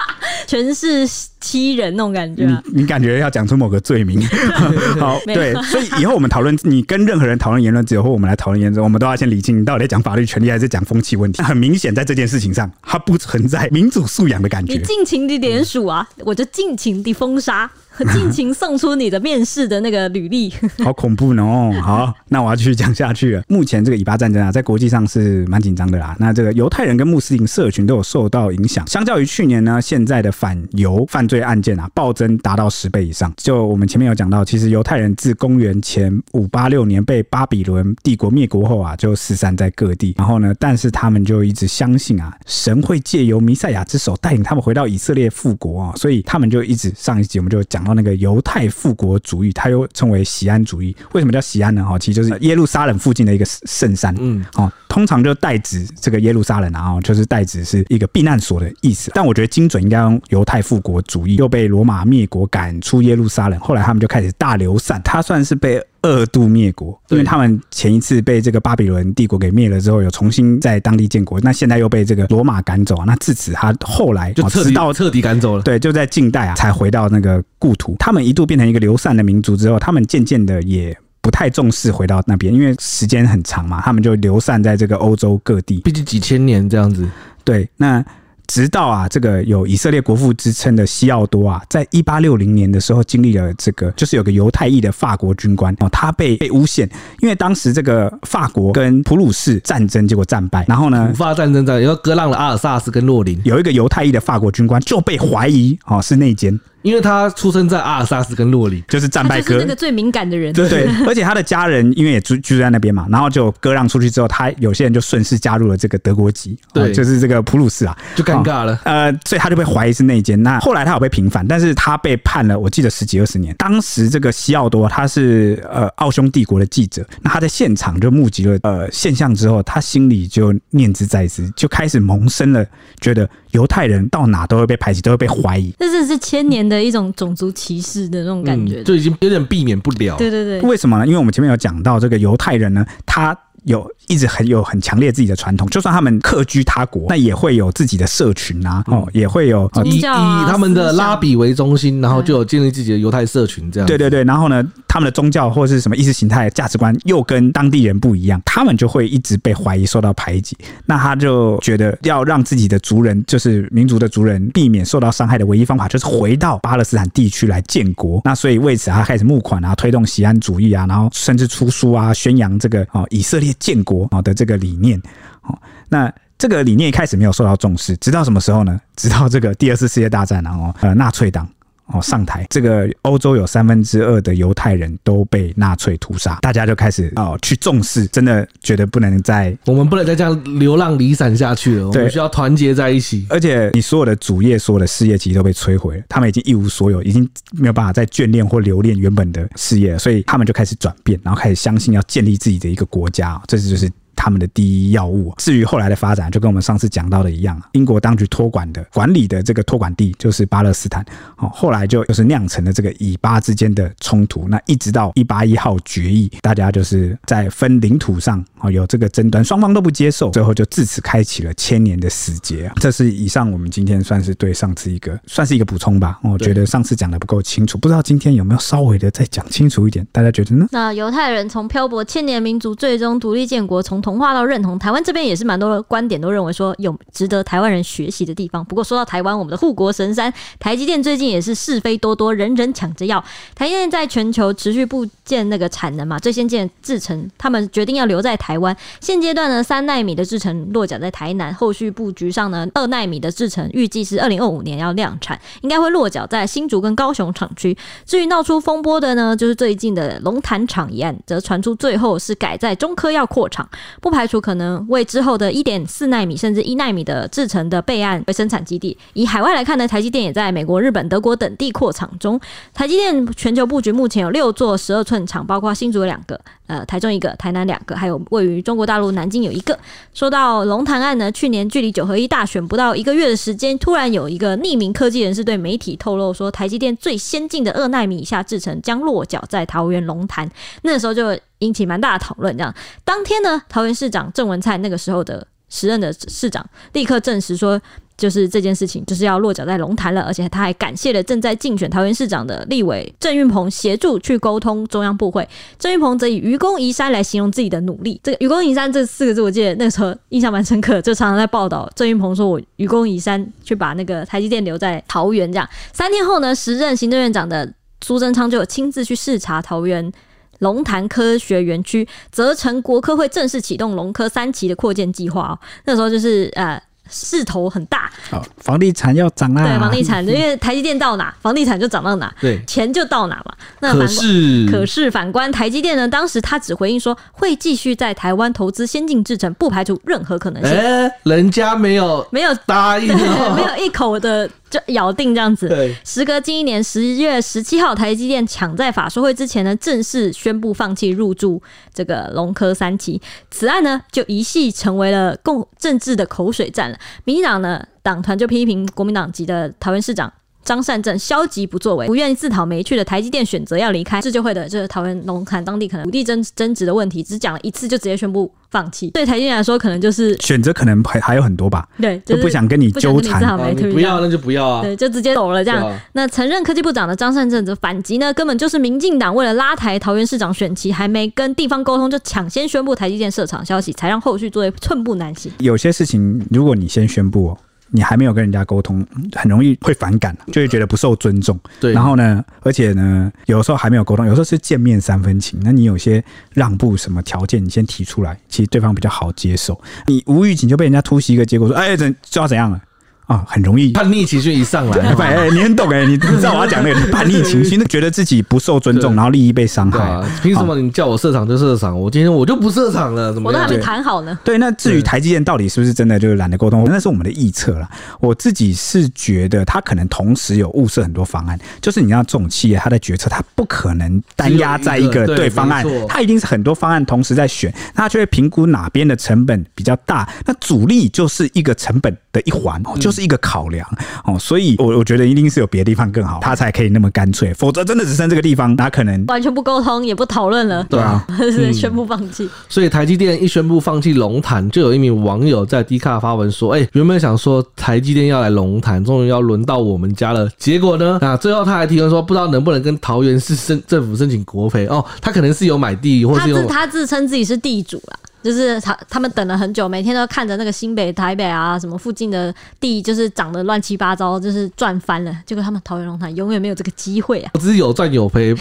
[0.47, 1.05] 全是
[1.39, 2.63] 欺人那种感觉、啊。
[2.67, 4.19] 你你感觉要讲出某个罪名？
[4.99, 11.41] 好，对，所以以后我们讨论，你跟任何人讨论言论自由，或我们来讨论言论，我们都要先理清，你到底在讲法律权利还是讲风气问题。
[11.45, 14.73] 很明显，在这件事情上，它不存在民主素养的感觉。
[14.73, 17.69] 你尽情的连署啊，嗯、我就尽情的封杀。
[18.13, 21.43] 尽情送出你的面试的那个履历， 好恐怖呢！
[21.81, 23.43] 好，那我要继续讲下去了。
[23.47, 26.15] 目前这个以巴战争啊，在国际上是蛮紧张的啦。
[26.19, 28.85] 那这个犹太人跟穆斯林社群都有受到影响。
[28.87, 33.33] 相较于去年呢，现在的反犹犯罪案件啊，暴增达到十倍以上。
[33.37, 40.13] 就我们前面有讲到，其实犹太人自公元前五八六年被巴比伦帝国灭国后啊，就四散在各地。
[40.19, 47.86] 然后呢，但是他们就一直相信啊，神会借由弥赛亚之手带领他们回到以色列复国啊，所以他们就一直上一集我们就讲。
[47.87, 50.93] 然后那个犹太复国主义，它又称为西安主义。
[51.13, 51.81] 为什么叫西安呢？
[51.85, 54.13] 哈，其实就是耶路撒冷附近的一个圣山。
[54.19, 59.09] 嗯，哦，通常就代指这个耶路撒冷，然后就是代指是一个避难所的意思。
[59.13, 61.37] 但我觉得精准应该用犹太复国主义。
[61.37, 65.01] 又被罗马灭国赶出耶路撒冷，后来他们就开始大流散。
[65.01, 71.37] 他算是被二度灭国，因为他们前一次被这个巴比伦帝国给灭了之后，有重新在当地建国。
[71.41, 73.03] 那现在又被这个罗马赶走啊。
[73.05, 75.63] 那自此他后来就彻底彻底赶走了。
[75.63, 77.95] 对，就在近代啊，才回到那个故土。
[77.99, 87.07] 他们一度变成一个流散的民族之后，他们渐渐的也不太重视回到那边，因为时间很长嘛，他们就流散在这个欧洲各地，毕竟几千年这样子。
[87.43, 88.05] 对，那。
[88.47, 96.89] 直到啊，这个有以色列国父之称的西奥多啊，在一八六零年的时候，经历了这个，就是有个犹太裔的法国军官哦，他被被诬陷，
[97.19, 106.57] 因为当时这个法国跟普鲁士战争，结果战败，然后呢，普法战争战，然后割让了阿尔萨斯跟洛林，有一个犹太裔的法国军官就被怀疑哦是内奸。
[106.87, 110.53] 因为他出生在阿尔萨斯跟洛林，就是战败哥，那个最敏感的人。
[110.53, 118.79] 对对， 而且他的家人因为也居居住在那边嘛，然后就割让出去之后，他有些人就顺势加入了这个德国籍，对，就是这个普鲁士啊，就尴尬了。
[118.85, 120.41] 呃，所以他就被怀疑是内奸。
[120.41, 123.53] 那后来他有被平反，但是他被判了，我记得十几二十年。
[123.57, 132.65] 当时这个西奥多他是呃奥匈帝国的记者，那他在现场就目击了呃现象之后，他心里就念之在兹，就开始萌生了
[133.01, 133.29] 觉得。
[133.51, 135.73] 犹太人到哪都会被排挤，都会被怀疑。
[135.79, 140.15] 这是是千年的一种种族歧视的那种感觉，嗯，就已经有点避免不了。
[140.17, 141.05] 对对对，为什么呢？
[141.05, 143.37] 因为我们前面有讲到这个犹太人呢，他。
[143.67, 153.85] 有一直很有很强烈自己的传统，就算他们客居他国，那也会有自己的社群啊，哦、嗯，也会有以以他们的拉比为中心，然后就有建立自己的犹太社群这样。
[153.85, 160.55] 对对对，然后呢，他们的宗教或是什么意识形态价值观又跟当地人不一样，他们就会一直被怀疑受到排挤。
[160.85, 168.21] 那他就觉得要让自己的族人，就是民族的族人，避免受到伤害的唯一方法，就是回到巴勒斯坦地区来建国。
[168.23, 173.53] 那所以为此他开始募款啊，推动锡安主义啊，然后甚至出书啊，宣扬这个哦以色列。
[173.59, 175.01] 建国啊的这个理念，
[175.41, 175.57] 哦，
[175.89, 178.79] 那这个理念一开始没有受到重视，直到什么时候呢？
[178.95, 181.47] 直到这个第二次世界大战，然后呃纳粹党
[181.87, 193.25] 哦上台，这个欧洲有三分之二的犹太人都被纳粹屠杀，大家就开始哦去重视，真的觉得不能再我们不能再这样流浪离散下去了，我们需要团结在一起。
[193.29, 203.89] 而且你所有的主业、所有的事业其实都被摧毁了，他们已经一无所有，已经没有办法再眷恋或留恋原本的事业，所以他们就开始转变，然后开始相信要建立自己的一个国家，这就是。
[204.17, 205.33] 他他们的第一要务。
[205.37, 211.01] 至于后来的发展，就跟我们上次讲到的一样，英国当局托管的管理的这个托管地就是巴勒斯坦。
[211.37, 214.45] 哦，后来就就是酿成了这个以巴之间的冲突。
[214.49, 222.69] 那一直到一八一号决议，大家就是在分领土上哦有这个争端，双方都不接受，最后就自此开启了千年的死结。
[222.81, 226.19] 这是以上我们今天算是对上次一个算是一个补充吧。
[226.21, 230.05] 我觉得上次讲的不够清楚，不知道今天有没有稍微的再讲清楚一点？
[230.11, 230.67] 大家觉得呢？
[230.71, 238.63] 那犹太人从漂泊千年民族，最终独立建国，从同化到认同，台湾这边也是蛮多观点都认为说有值得台湾人学习的地方。
[238.63, 243.21] 不过说到台湾，我们的护国神山台积电最近也是是非多多，人人抢着要。
[243.53, 248.73] 台积电在全球持续布建那个产能嘛，最先进制程，他们决定要留在台湾。
[249.01, 257.77] 现阶段呢，三纳米的制程落脚在台南，后续布局上呢，二纳米的制程预计是二零二五年要量产，应该会落脚在新竹跟高雄厂区。
[258.05, 263.67] 至于闹出风波的呢，就是最近的龙潭厂一案，则传出最后是改在中科要扩厂，
[264.01, 268.97] 不排除可能为之后的一点四纳米甚至一纳米的制程的备案为生产基地。
[269.13, 272.39] 以海外来看呢，台积电也在美国、日本、德国等地扩厂中。
[272.73, 276.39] 台积电全球布局目前有六座十二寸厂，包括新竹两个。
[276.67, 279.79] 呃，台中一个，台南两个，还有位于中国大陆南京有一个。
[280.13, 290.51] 说到龙潭案呢，去年距离九合一大选不到一个月的时间，突然有一个匿名科技人士对媒体透露说，台积电最先进的二纳米以下制程将落脚在桃园龙潭。
[290.81, 292.55] 那时候就引起蛮大的讨论。
[292.57, 297.79] 这样，当天呢，桃园市长郑文灿那个时候的时任的市长立刻证实说。
[298.17, 305.47] 就是这件事情，就是要落脚在龙潭了，而且他还感谢了正在竞选桃园市长的立委郑运鹏协助去沟通中央部会。
[305.77, 308.19] 郑运鹏则以愚公移山来形容自己的努力。
[308.23, 315.69] 这个愚公移山这四个字，我记得那时候印象蛮深刻，就常常在报道郑运鹏说我愚公移山去把那个台积电留在桃园这样。
[315.93, 317.71] 三天后呢，时任行政院长的
[318.03, 320.11] 苏贞昌就有亲自去视察桃园
[320.59, 325.59] 龙潭科学园区，责成国科会正式启动龙科三期的扩建计划哦。
[325.85, 326.81] 那时候就是呃。
[327.09, 329.65] 势头很大，好，房地产要涨啊！
[329.65, 333.53] 对，房地产， 因为台积电到哪，房地产就涨到哪，对，钱就到哪嘛。
[333.79, 336.05] 那可是，可是反观台积电呢？
[336.05, 340.77] 当时他只回应说会继续在台湾投资先进制程，不排除任何可能性。
[340.77, 343.07] 哎、欸，人家没有没有答应，
[343.55, 344.49] 没有一口的。
[344.69, 345.67] 就咬定这样子。
[345.67, 351.61] 对，时隔近一年，十月十七号，台积电抢在法说会之前呢，正式宣布放弃入驻
[351.93, 353.21] 这个龙科三期。
[353.49, 356.97] 此案呢，就一系成为了共政治的口水战了。
[357.23, 360.31] 民进党呢，党团就批评国民党籍的桃园市长。
[360.63, 369.09] 张善政消极不作为，不愿意自讨没趣的台积电选择要离开这就会的，就是桃园龙潭当地可能土地争争执的问题，只讲了一次就直接宣布放弃。
[369.11, 371.87] 对台积电来说，可能就是选择可能还还有很多吧。
[372.01, 373.57] 对，就是、就不想跟你纠缠，啊、
[373.91, 374.81] 不要那就不要啊。
[374.81, 375.87] 对，就直接走了这样。
[375.87, 385.51] 啊、那曾任科技部长的张善政则反击呢，根本就是民进党为了拉抬桃园市长选期，还没跟地方沟通就抢先宣布台积电设厂消息，才让后续作业寸步难行。
[385.59, 387.57] 有些事情如果你先宣布。
[387.89, 391.59] 你还没有跟人家沟通，很容易会反感，就会觉得不受尊重。
[391.79, 395.59] 对，然后呢，而且呢，有时候还没有沟通，有时候是见面三分情。
[395.63, 396.23] 那你有些
[396.53, 399.79] 让步什么条件，你先提出来，其实对方比较好接受。
[400.07, 402.81] 你无预警就被人家突袭一个结果，说，哎，怎就要怎样了？
[403.27, 409.99] 啊，很容易叛逆情绪一上来， 哎、欸，你很懂哎，你知道我要讲那个 叛逆情绪，那觉得自己不受尊重，然后利益被伤害。
[410.41, 411.99] 凭、啊、什么你叫我设厂就设厂？
[411.99, 413.61] 我今天我就不设厂了，怎么样？
[413.61, 414.39] 我都还没谈好呢。
[414.45, 417.89] 对，那至于台积电到底是不是真的就是懒得沟通，那是我们的臆测了。
[418.21, 433.87] 我自己是觉得他可能同时有物色很多方案，就是你要这种企业，他的决策他不可能单压在一个对方案，他一定是很多方案同时在选，那他就会评估哪边的成本比较大，那主力就是一个成本的一环，就是一个考量。
[434.23, 440.83] 哦，所以我我觉得一定是有别的地方更好，他才可以那么干脆，否则真的只剩这个地方，他可能完全不沟通，也不讨论了。
[440.89, 442.47] 对啊， 是宣布放弃。
[442.69, 450.47] 所以台积电一宣布放弃龙潭，就有一名网友在 D 卡发文说：“哎，原本想说台积电要来龙潭，终于要轮到我们家了。
[450.57, 451.17] 结果呢？
[451.21, 454.85] 啊，最后他还提问说，不知道能不能跟桃园市政政府申请国赔？
[454.87, 465.35] 哦，他可能是有买地，或是有他自称自己是地主啦。”就是他，他们等了很久，每天都看着那个新北、台北啊，什么附近的地，就是涨得乱七八糟，就是赚翻了。
[465.45, 467.51] 结果他们桃园龙潭永远没有这个机会啊！
[467.55, 468.55] 投资有赚有赔，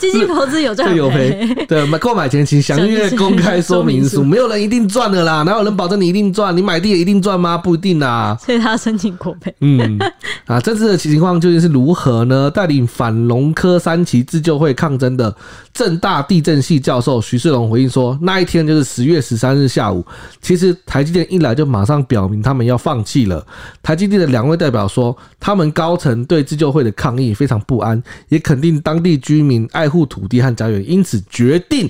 [0.00, 1.48] 基金投资有赚有赔。
[1.66, 4.22] 对，买购买前请详阅公开说明书。
[4.22, 6.54] 没有人一定赚的啦，哪有人保证你一定赚？
[6.54, 7.56] 你买地也一定赚吗？
[7.56, 8.36] 不一定啊。
[8.44, 9.54] 所以他申请国赔。
[9.60, 9.98] 嗯
[10.46, 12.50] 啊，这次的情况究竟是如何呢？
[12.50, 15.34] 带领反龙科三期自救会抗争的
[15.72, 18.87] 正大地震系教授徐世龙回应说，那一天就是。
[18.88, 20.04] 十月十三日下午，
[20.40, 23.46] 其实台积电一来就马上表明他们要放弃了。
[23.82, 31.88] 台积电的两位代表说，他们高层对自救会的抗议非常不安，也肯定当地居民爱护土地和家园，因此决定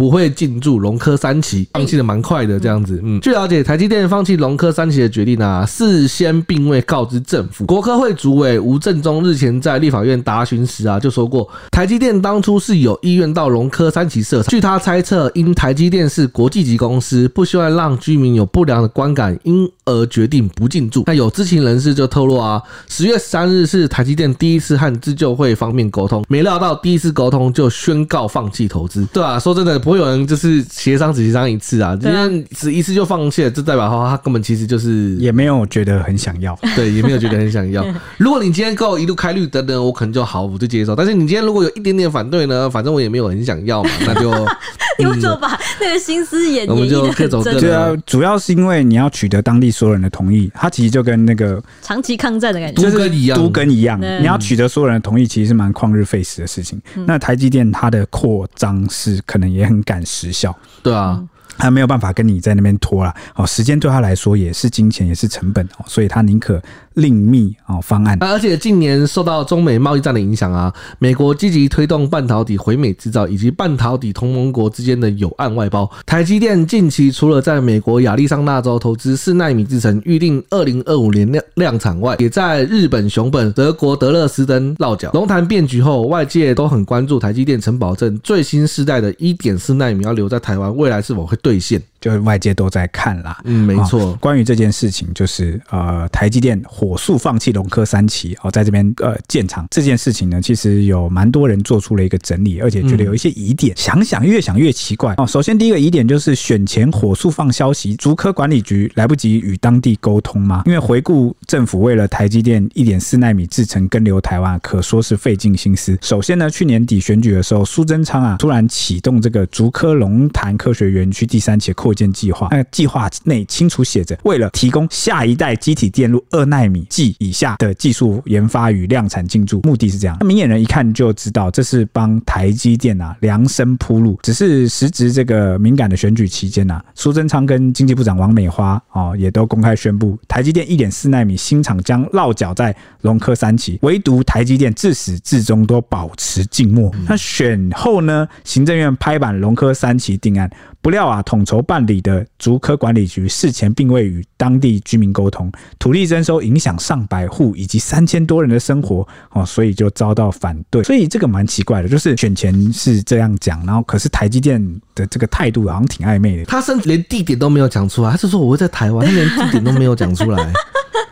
[0.00, 2.98] 不会进驻龙科三期，放弃的蛮快的这样子。
[3.04, 7.66] 嗯，据了解，台积电放弃龙科三期的决定啊，事先并未告知政府。
[7.66, 14.48] 国科会主委吴政忠日前在立法院答询时啊，就说过，台积电当初是有意愿到龙科三期设厂。
[14.48, 21.02] 据他猜测，因台积电是国际级公司，不希望让居民有不良的观感，因而决定不进驻。
[21.08, 29.04] 那有知情人士就透露啊，十月三日是台积电第一次和自救会方面沟通，没料到第一次沟通就宣告放弃投资。
[29.12, 37.84] 对啊，说真的，不会有人就是协商只协商一次啊，今天只一次就放弃了，这代表他他根本其实就是也没有觉得很想要，对，也没有觉得很想要。
[38.18, 40.94] 如果你今天跟我一路开绿灯呢，我可能就好，我就接受。
[40.94, 44.30] 但是你今天如果有一点点反对呢，反正我也没有很想要嘛，那就
[44.98, 47.60] 你为什么把那个心思演我们就各走各的。
[47.60, 54.00] 对啊，主要是因为你要取得当地所有人的同意，他其实就跟那个长期抗战的感觉，就跟一样，都跟一样。
[54.20, 56.80] 你要取得所有人的同意，其实是蛮旷日费时的事情。
[57.06, 61.22] 那台积电它的扩张是可能也很赶时效，对啊。
[61.58, 66.62] 他没有办法跟你在那边拖了，哦，时间对他来说也是金钱，也是成本哦，所以他宁可
[66.94, 68.18] 另觅哦方案。
[68.20, 75.90] 而且近年受到中美贸易战的影响啊，美国积极推动半导体回美制造，以及半导体同盟国之间的友岸外包。
[76.04, 85.10] 台积电近期除了在美国亚利桑那州投资四纳米制程，预定二零二五年量量产外，也在日本熊本、德国德勒斯登落脚。
[85.12, 91.80] 龙潭变局后，外界都很关注台积电曾保证最新世代的一点四纳米要留在台湾，未来是否会兑现？
[92.00, 94.14] 就是外界都在看啦，嗯，没错。
[94.16, 103.76] 关于这件事情，就是呃，台积电火速放弃龙科三期哦，在这边呃建厂这件事情呢，其实有蛮多人做出了一个整理，而且觉得有一些疑点。
[103.76, 105.26] 想想越想越奇怪哦。
[105.26, 110.62] 首先第一个疑点就是选前火速放消息，竹科管理局来不及与当地沟通吗？
[110.66, 115.98] 因为回顾政府为了台积电一点四纳米制程跟留台湾，可说是费尽心思。
[116.00, 130.16] 首先呢，去年底选举的时候，苏贞昌啊突然启动这个竹科龙潭科学园区第三期扩建计划，那计划内清楚写着，为了提供下一代机体电路二纳米及以下的技术研发与量产进驻，目的是这样。
[130.20, 134.18] 那明眼人一看就知道，这是帮台积电啊量身铺路。
[134.22, 146.92] 只是时值这个敏感的选举期间呐，苏贞昌跟经济部长王美花哦也都公开宣布，台积电一点四纳米新厂将落脚在龙科三期，唯独台积电自始至终都保持静默。
[147.08, 150.50] 那选后呢，行政院拍板龙科三期定案。
[150.82, 160.82] 不料啊，统筹办理的竹科管理局事前并未与当地居民沟通，土地征收影响上百户以及三千多人的生活哦，所以就遭到反对。
[160.82, 166.44] 所以这个蛮奇怪的，就是选前是这样讲，然后可是台积电的这个态度好像挺暧昧的。
[166.46, 170.52] 他甚至连地点都没有讲出来，他是说我会在台湾，他连地点都没有讲出来。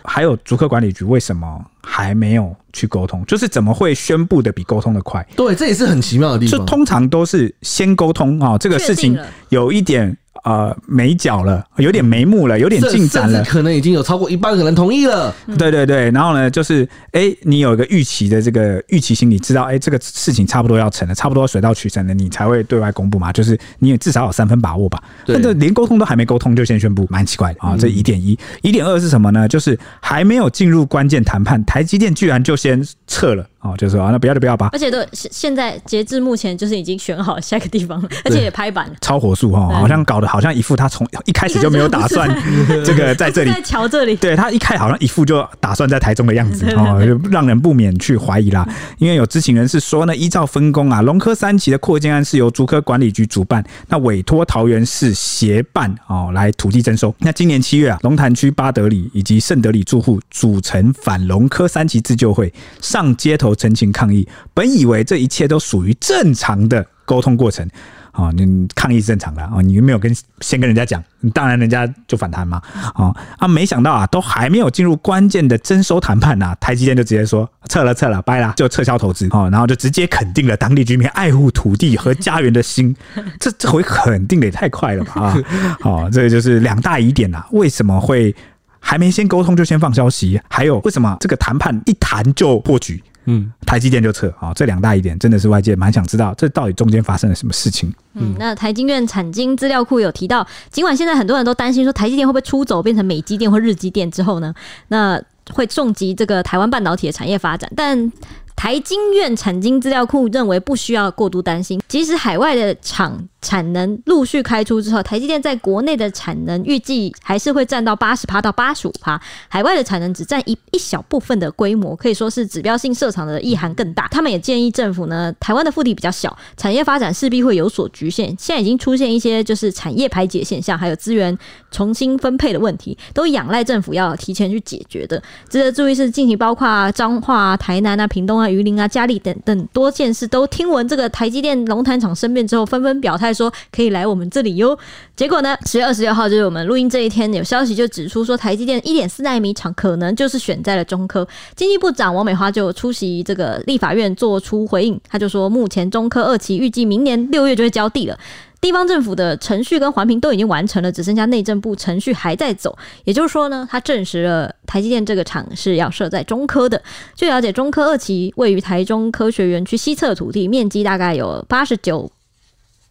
[0.04, 3.24] 还有足科管理局为什么还没有去沟通？
[3.26, 5.26] 就是怎么会宣布的比沟通的快？
[5.36, 6.58] 对，这也是很奇妙的地方。
[6.58, 9.18] 就通常都是先沟通啊，这个事情
[9.48, 10.16] 有一点。
[10.44, 15.34] 呃，没脚了，有点眉目了，有点进展了，可能已经有超过一半可能同意了。
[15.58, 23.32] 对对对，然后呢，就是哎、欸，你有一个预期的这个预期心理，知道哎、欸，这个事情差不多要成了，差不多水到渠成了，你才会对外公布嘛。
[23.32, 25.02] 就是你也至少有三分把握吧。
[25.26, 27.76] 但这连沟通都还没沟通就先宣布，蛮奇怪的啊。
[27.76, 29.48] 这一点一，一点二是什么呢？
[29.48, 33.46] 就是还没有进入关键谈判，台积电居然就先撤了。
[33.60, 34.68] 哦，就是说啊，那不要就不要吧。
[34.72, 42.28] 而且都现在截至目前，就是已经选好下一个地方了，而且也拍板了，超火速哈，好像搞得好像一副他从一开始就没有打算
[42.86, 44.14] 这个在这里在桥这里。
[44.14, 48.64] 对，他一开好像一副就打算在台中的样子哦，就让人不免去怀疑啦。
[48.98, 57.12] 因为有知情人士说呢，依照分工啊，龙科三期的扩建案是由竹科管理局主办，那委托桃园市协办哦来土地征收。
[57.18, 63.47] 那今年七月啊，龙潭区八德里以及圣德里住户组成反龙科三期自救会上街头。
[63.54, 67.66] 陈情抗议，本以为这一切都属于正常的沟通过程，
[68.12, 72.60] 啊，你抗议是正常的啊，你又没有跟先跟人家讲，当然人家就反弹嘛，
[72.94, 82.94] 啊啊，没想到啊，都还没有进入关键的征收谈判呐，台积电就直接说撤了撤了，掰了，就撤销投资，然后就直接肯定了当地居民爱护土地和家园的心，
[83.40, 85.42] 这这回肯定的也太快了吧啊，
[85.80, 88.34] 好， 这个就是两大疑点呐，为什么会
[88.80, 90.40] 还没先沟通就先放消息？
[90.48, 93.02] 还有为什么这个谈判一谈就破局？
[93.30, 97.92] 嗯，台积电就撤啊，这两大疑点真的是外界蛮想知道，这到底中间发生了什么事情？
[98.14, 104.54] 嗯，那台经院产经资料库有提到，尽管现在很多人都担心说台积电会不会出走变成美积电或日积电之后呢，
[104.88, 105.22] 那
[105.52, 108.10] 会重击这个台湾半导体的产业发展，但
[108.56, 113.16] 台经院产经资料库认为不需要过度担心，即使海外的厂
[113.48, 119.18] 产能陆续开出之后，台积电在国内的产能预计还是会占到八十趴到八十五趴，
[119.48, 124.06] 海外的产能只占一一小部分的规模，可以说是指标性设厂的意涵更大。
[124.08, 128.26] 他们也建议政府呢，台湾的腹地比较小，产业发展势必会有所局限。
[128.38, 131.36] 现在已经出现一些就是产业排解现象，还有资源
[131.70, 135.22] 重新分配的问题，都仰赖政府要提前去解决的。
[135.48, 144.78] 值得注意是，近期包括彰化、台南啊、屏东啊、云林啊、嘉义等等多县市，都听闻这个台积电龙潭厂生变之后，纷纷表态说可以来我们这里哟。
[145.16, 151.26] 结果呢，十月二十六号就是我们录音这一天，有消息就指出说，台积电一点四纳米厂可能就是选在了中科。
[151.56, 158.18] 经济部长王美花就出席这个立法院做出回应，他就说，目前中科二期预计明年六月就会交地了。
[158.60, 162.76] 地方政府的程序跟环评都已经完成了，只剩下内政部程序还在走。
[163.04, 166.82] 也就是说呢，他证实了台积电这个厂是要设在中科的。
[167.14, 172.10] 据了解，中科二期位于台中科学园区西侧土地，面积大概有八十九。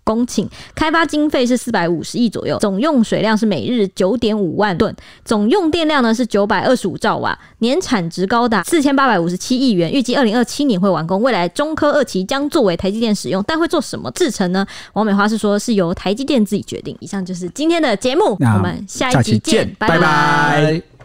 [0.08, 4.96] 公顷开发经费是四百五十亿左右，总用水量是每日九点五万吨，
[5.26, 11.22] 总用电量呢是九百二十五兆瓦，年产值高达四千八百五十七亿元，预计二零二七年会完工。
[11.22, 14.66] 未来中科二期将作为台积电使用，但会做什么制成呢？
[14.94, 16.96] 王美花是说是由台积电自己决定。
[17.02, 20.97] 以上就是今天的节目，我们下一集见，拜拜。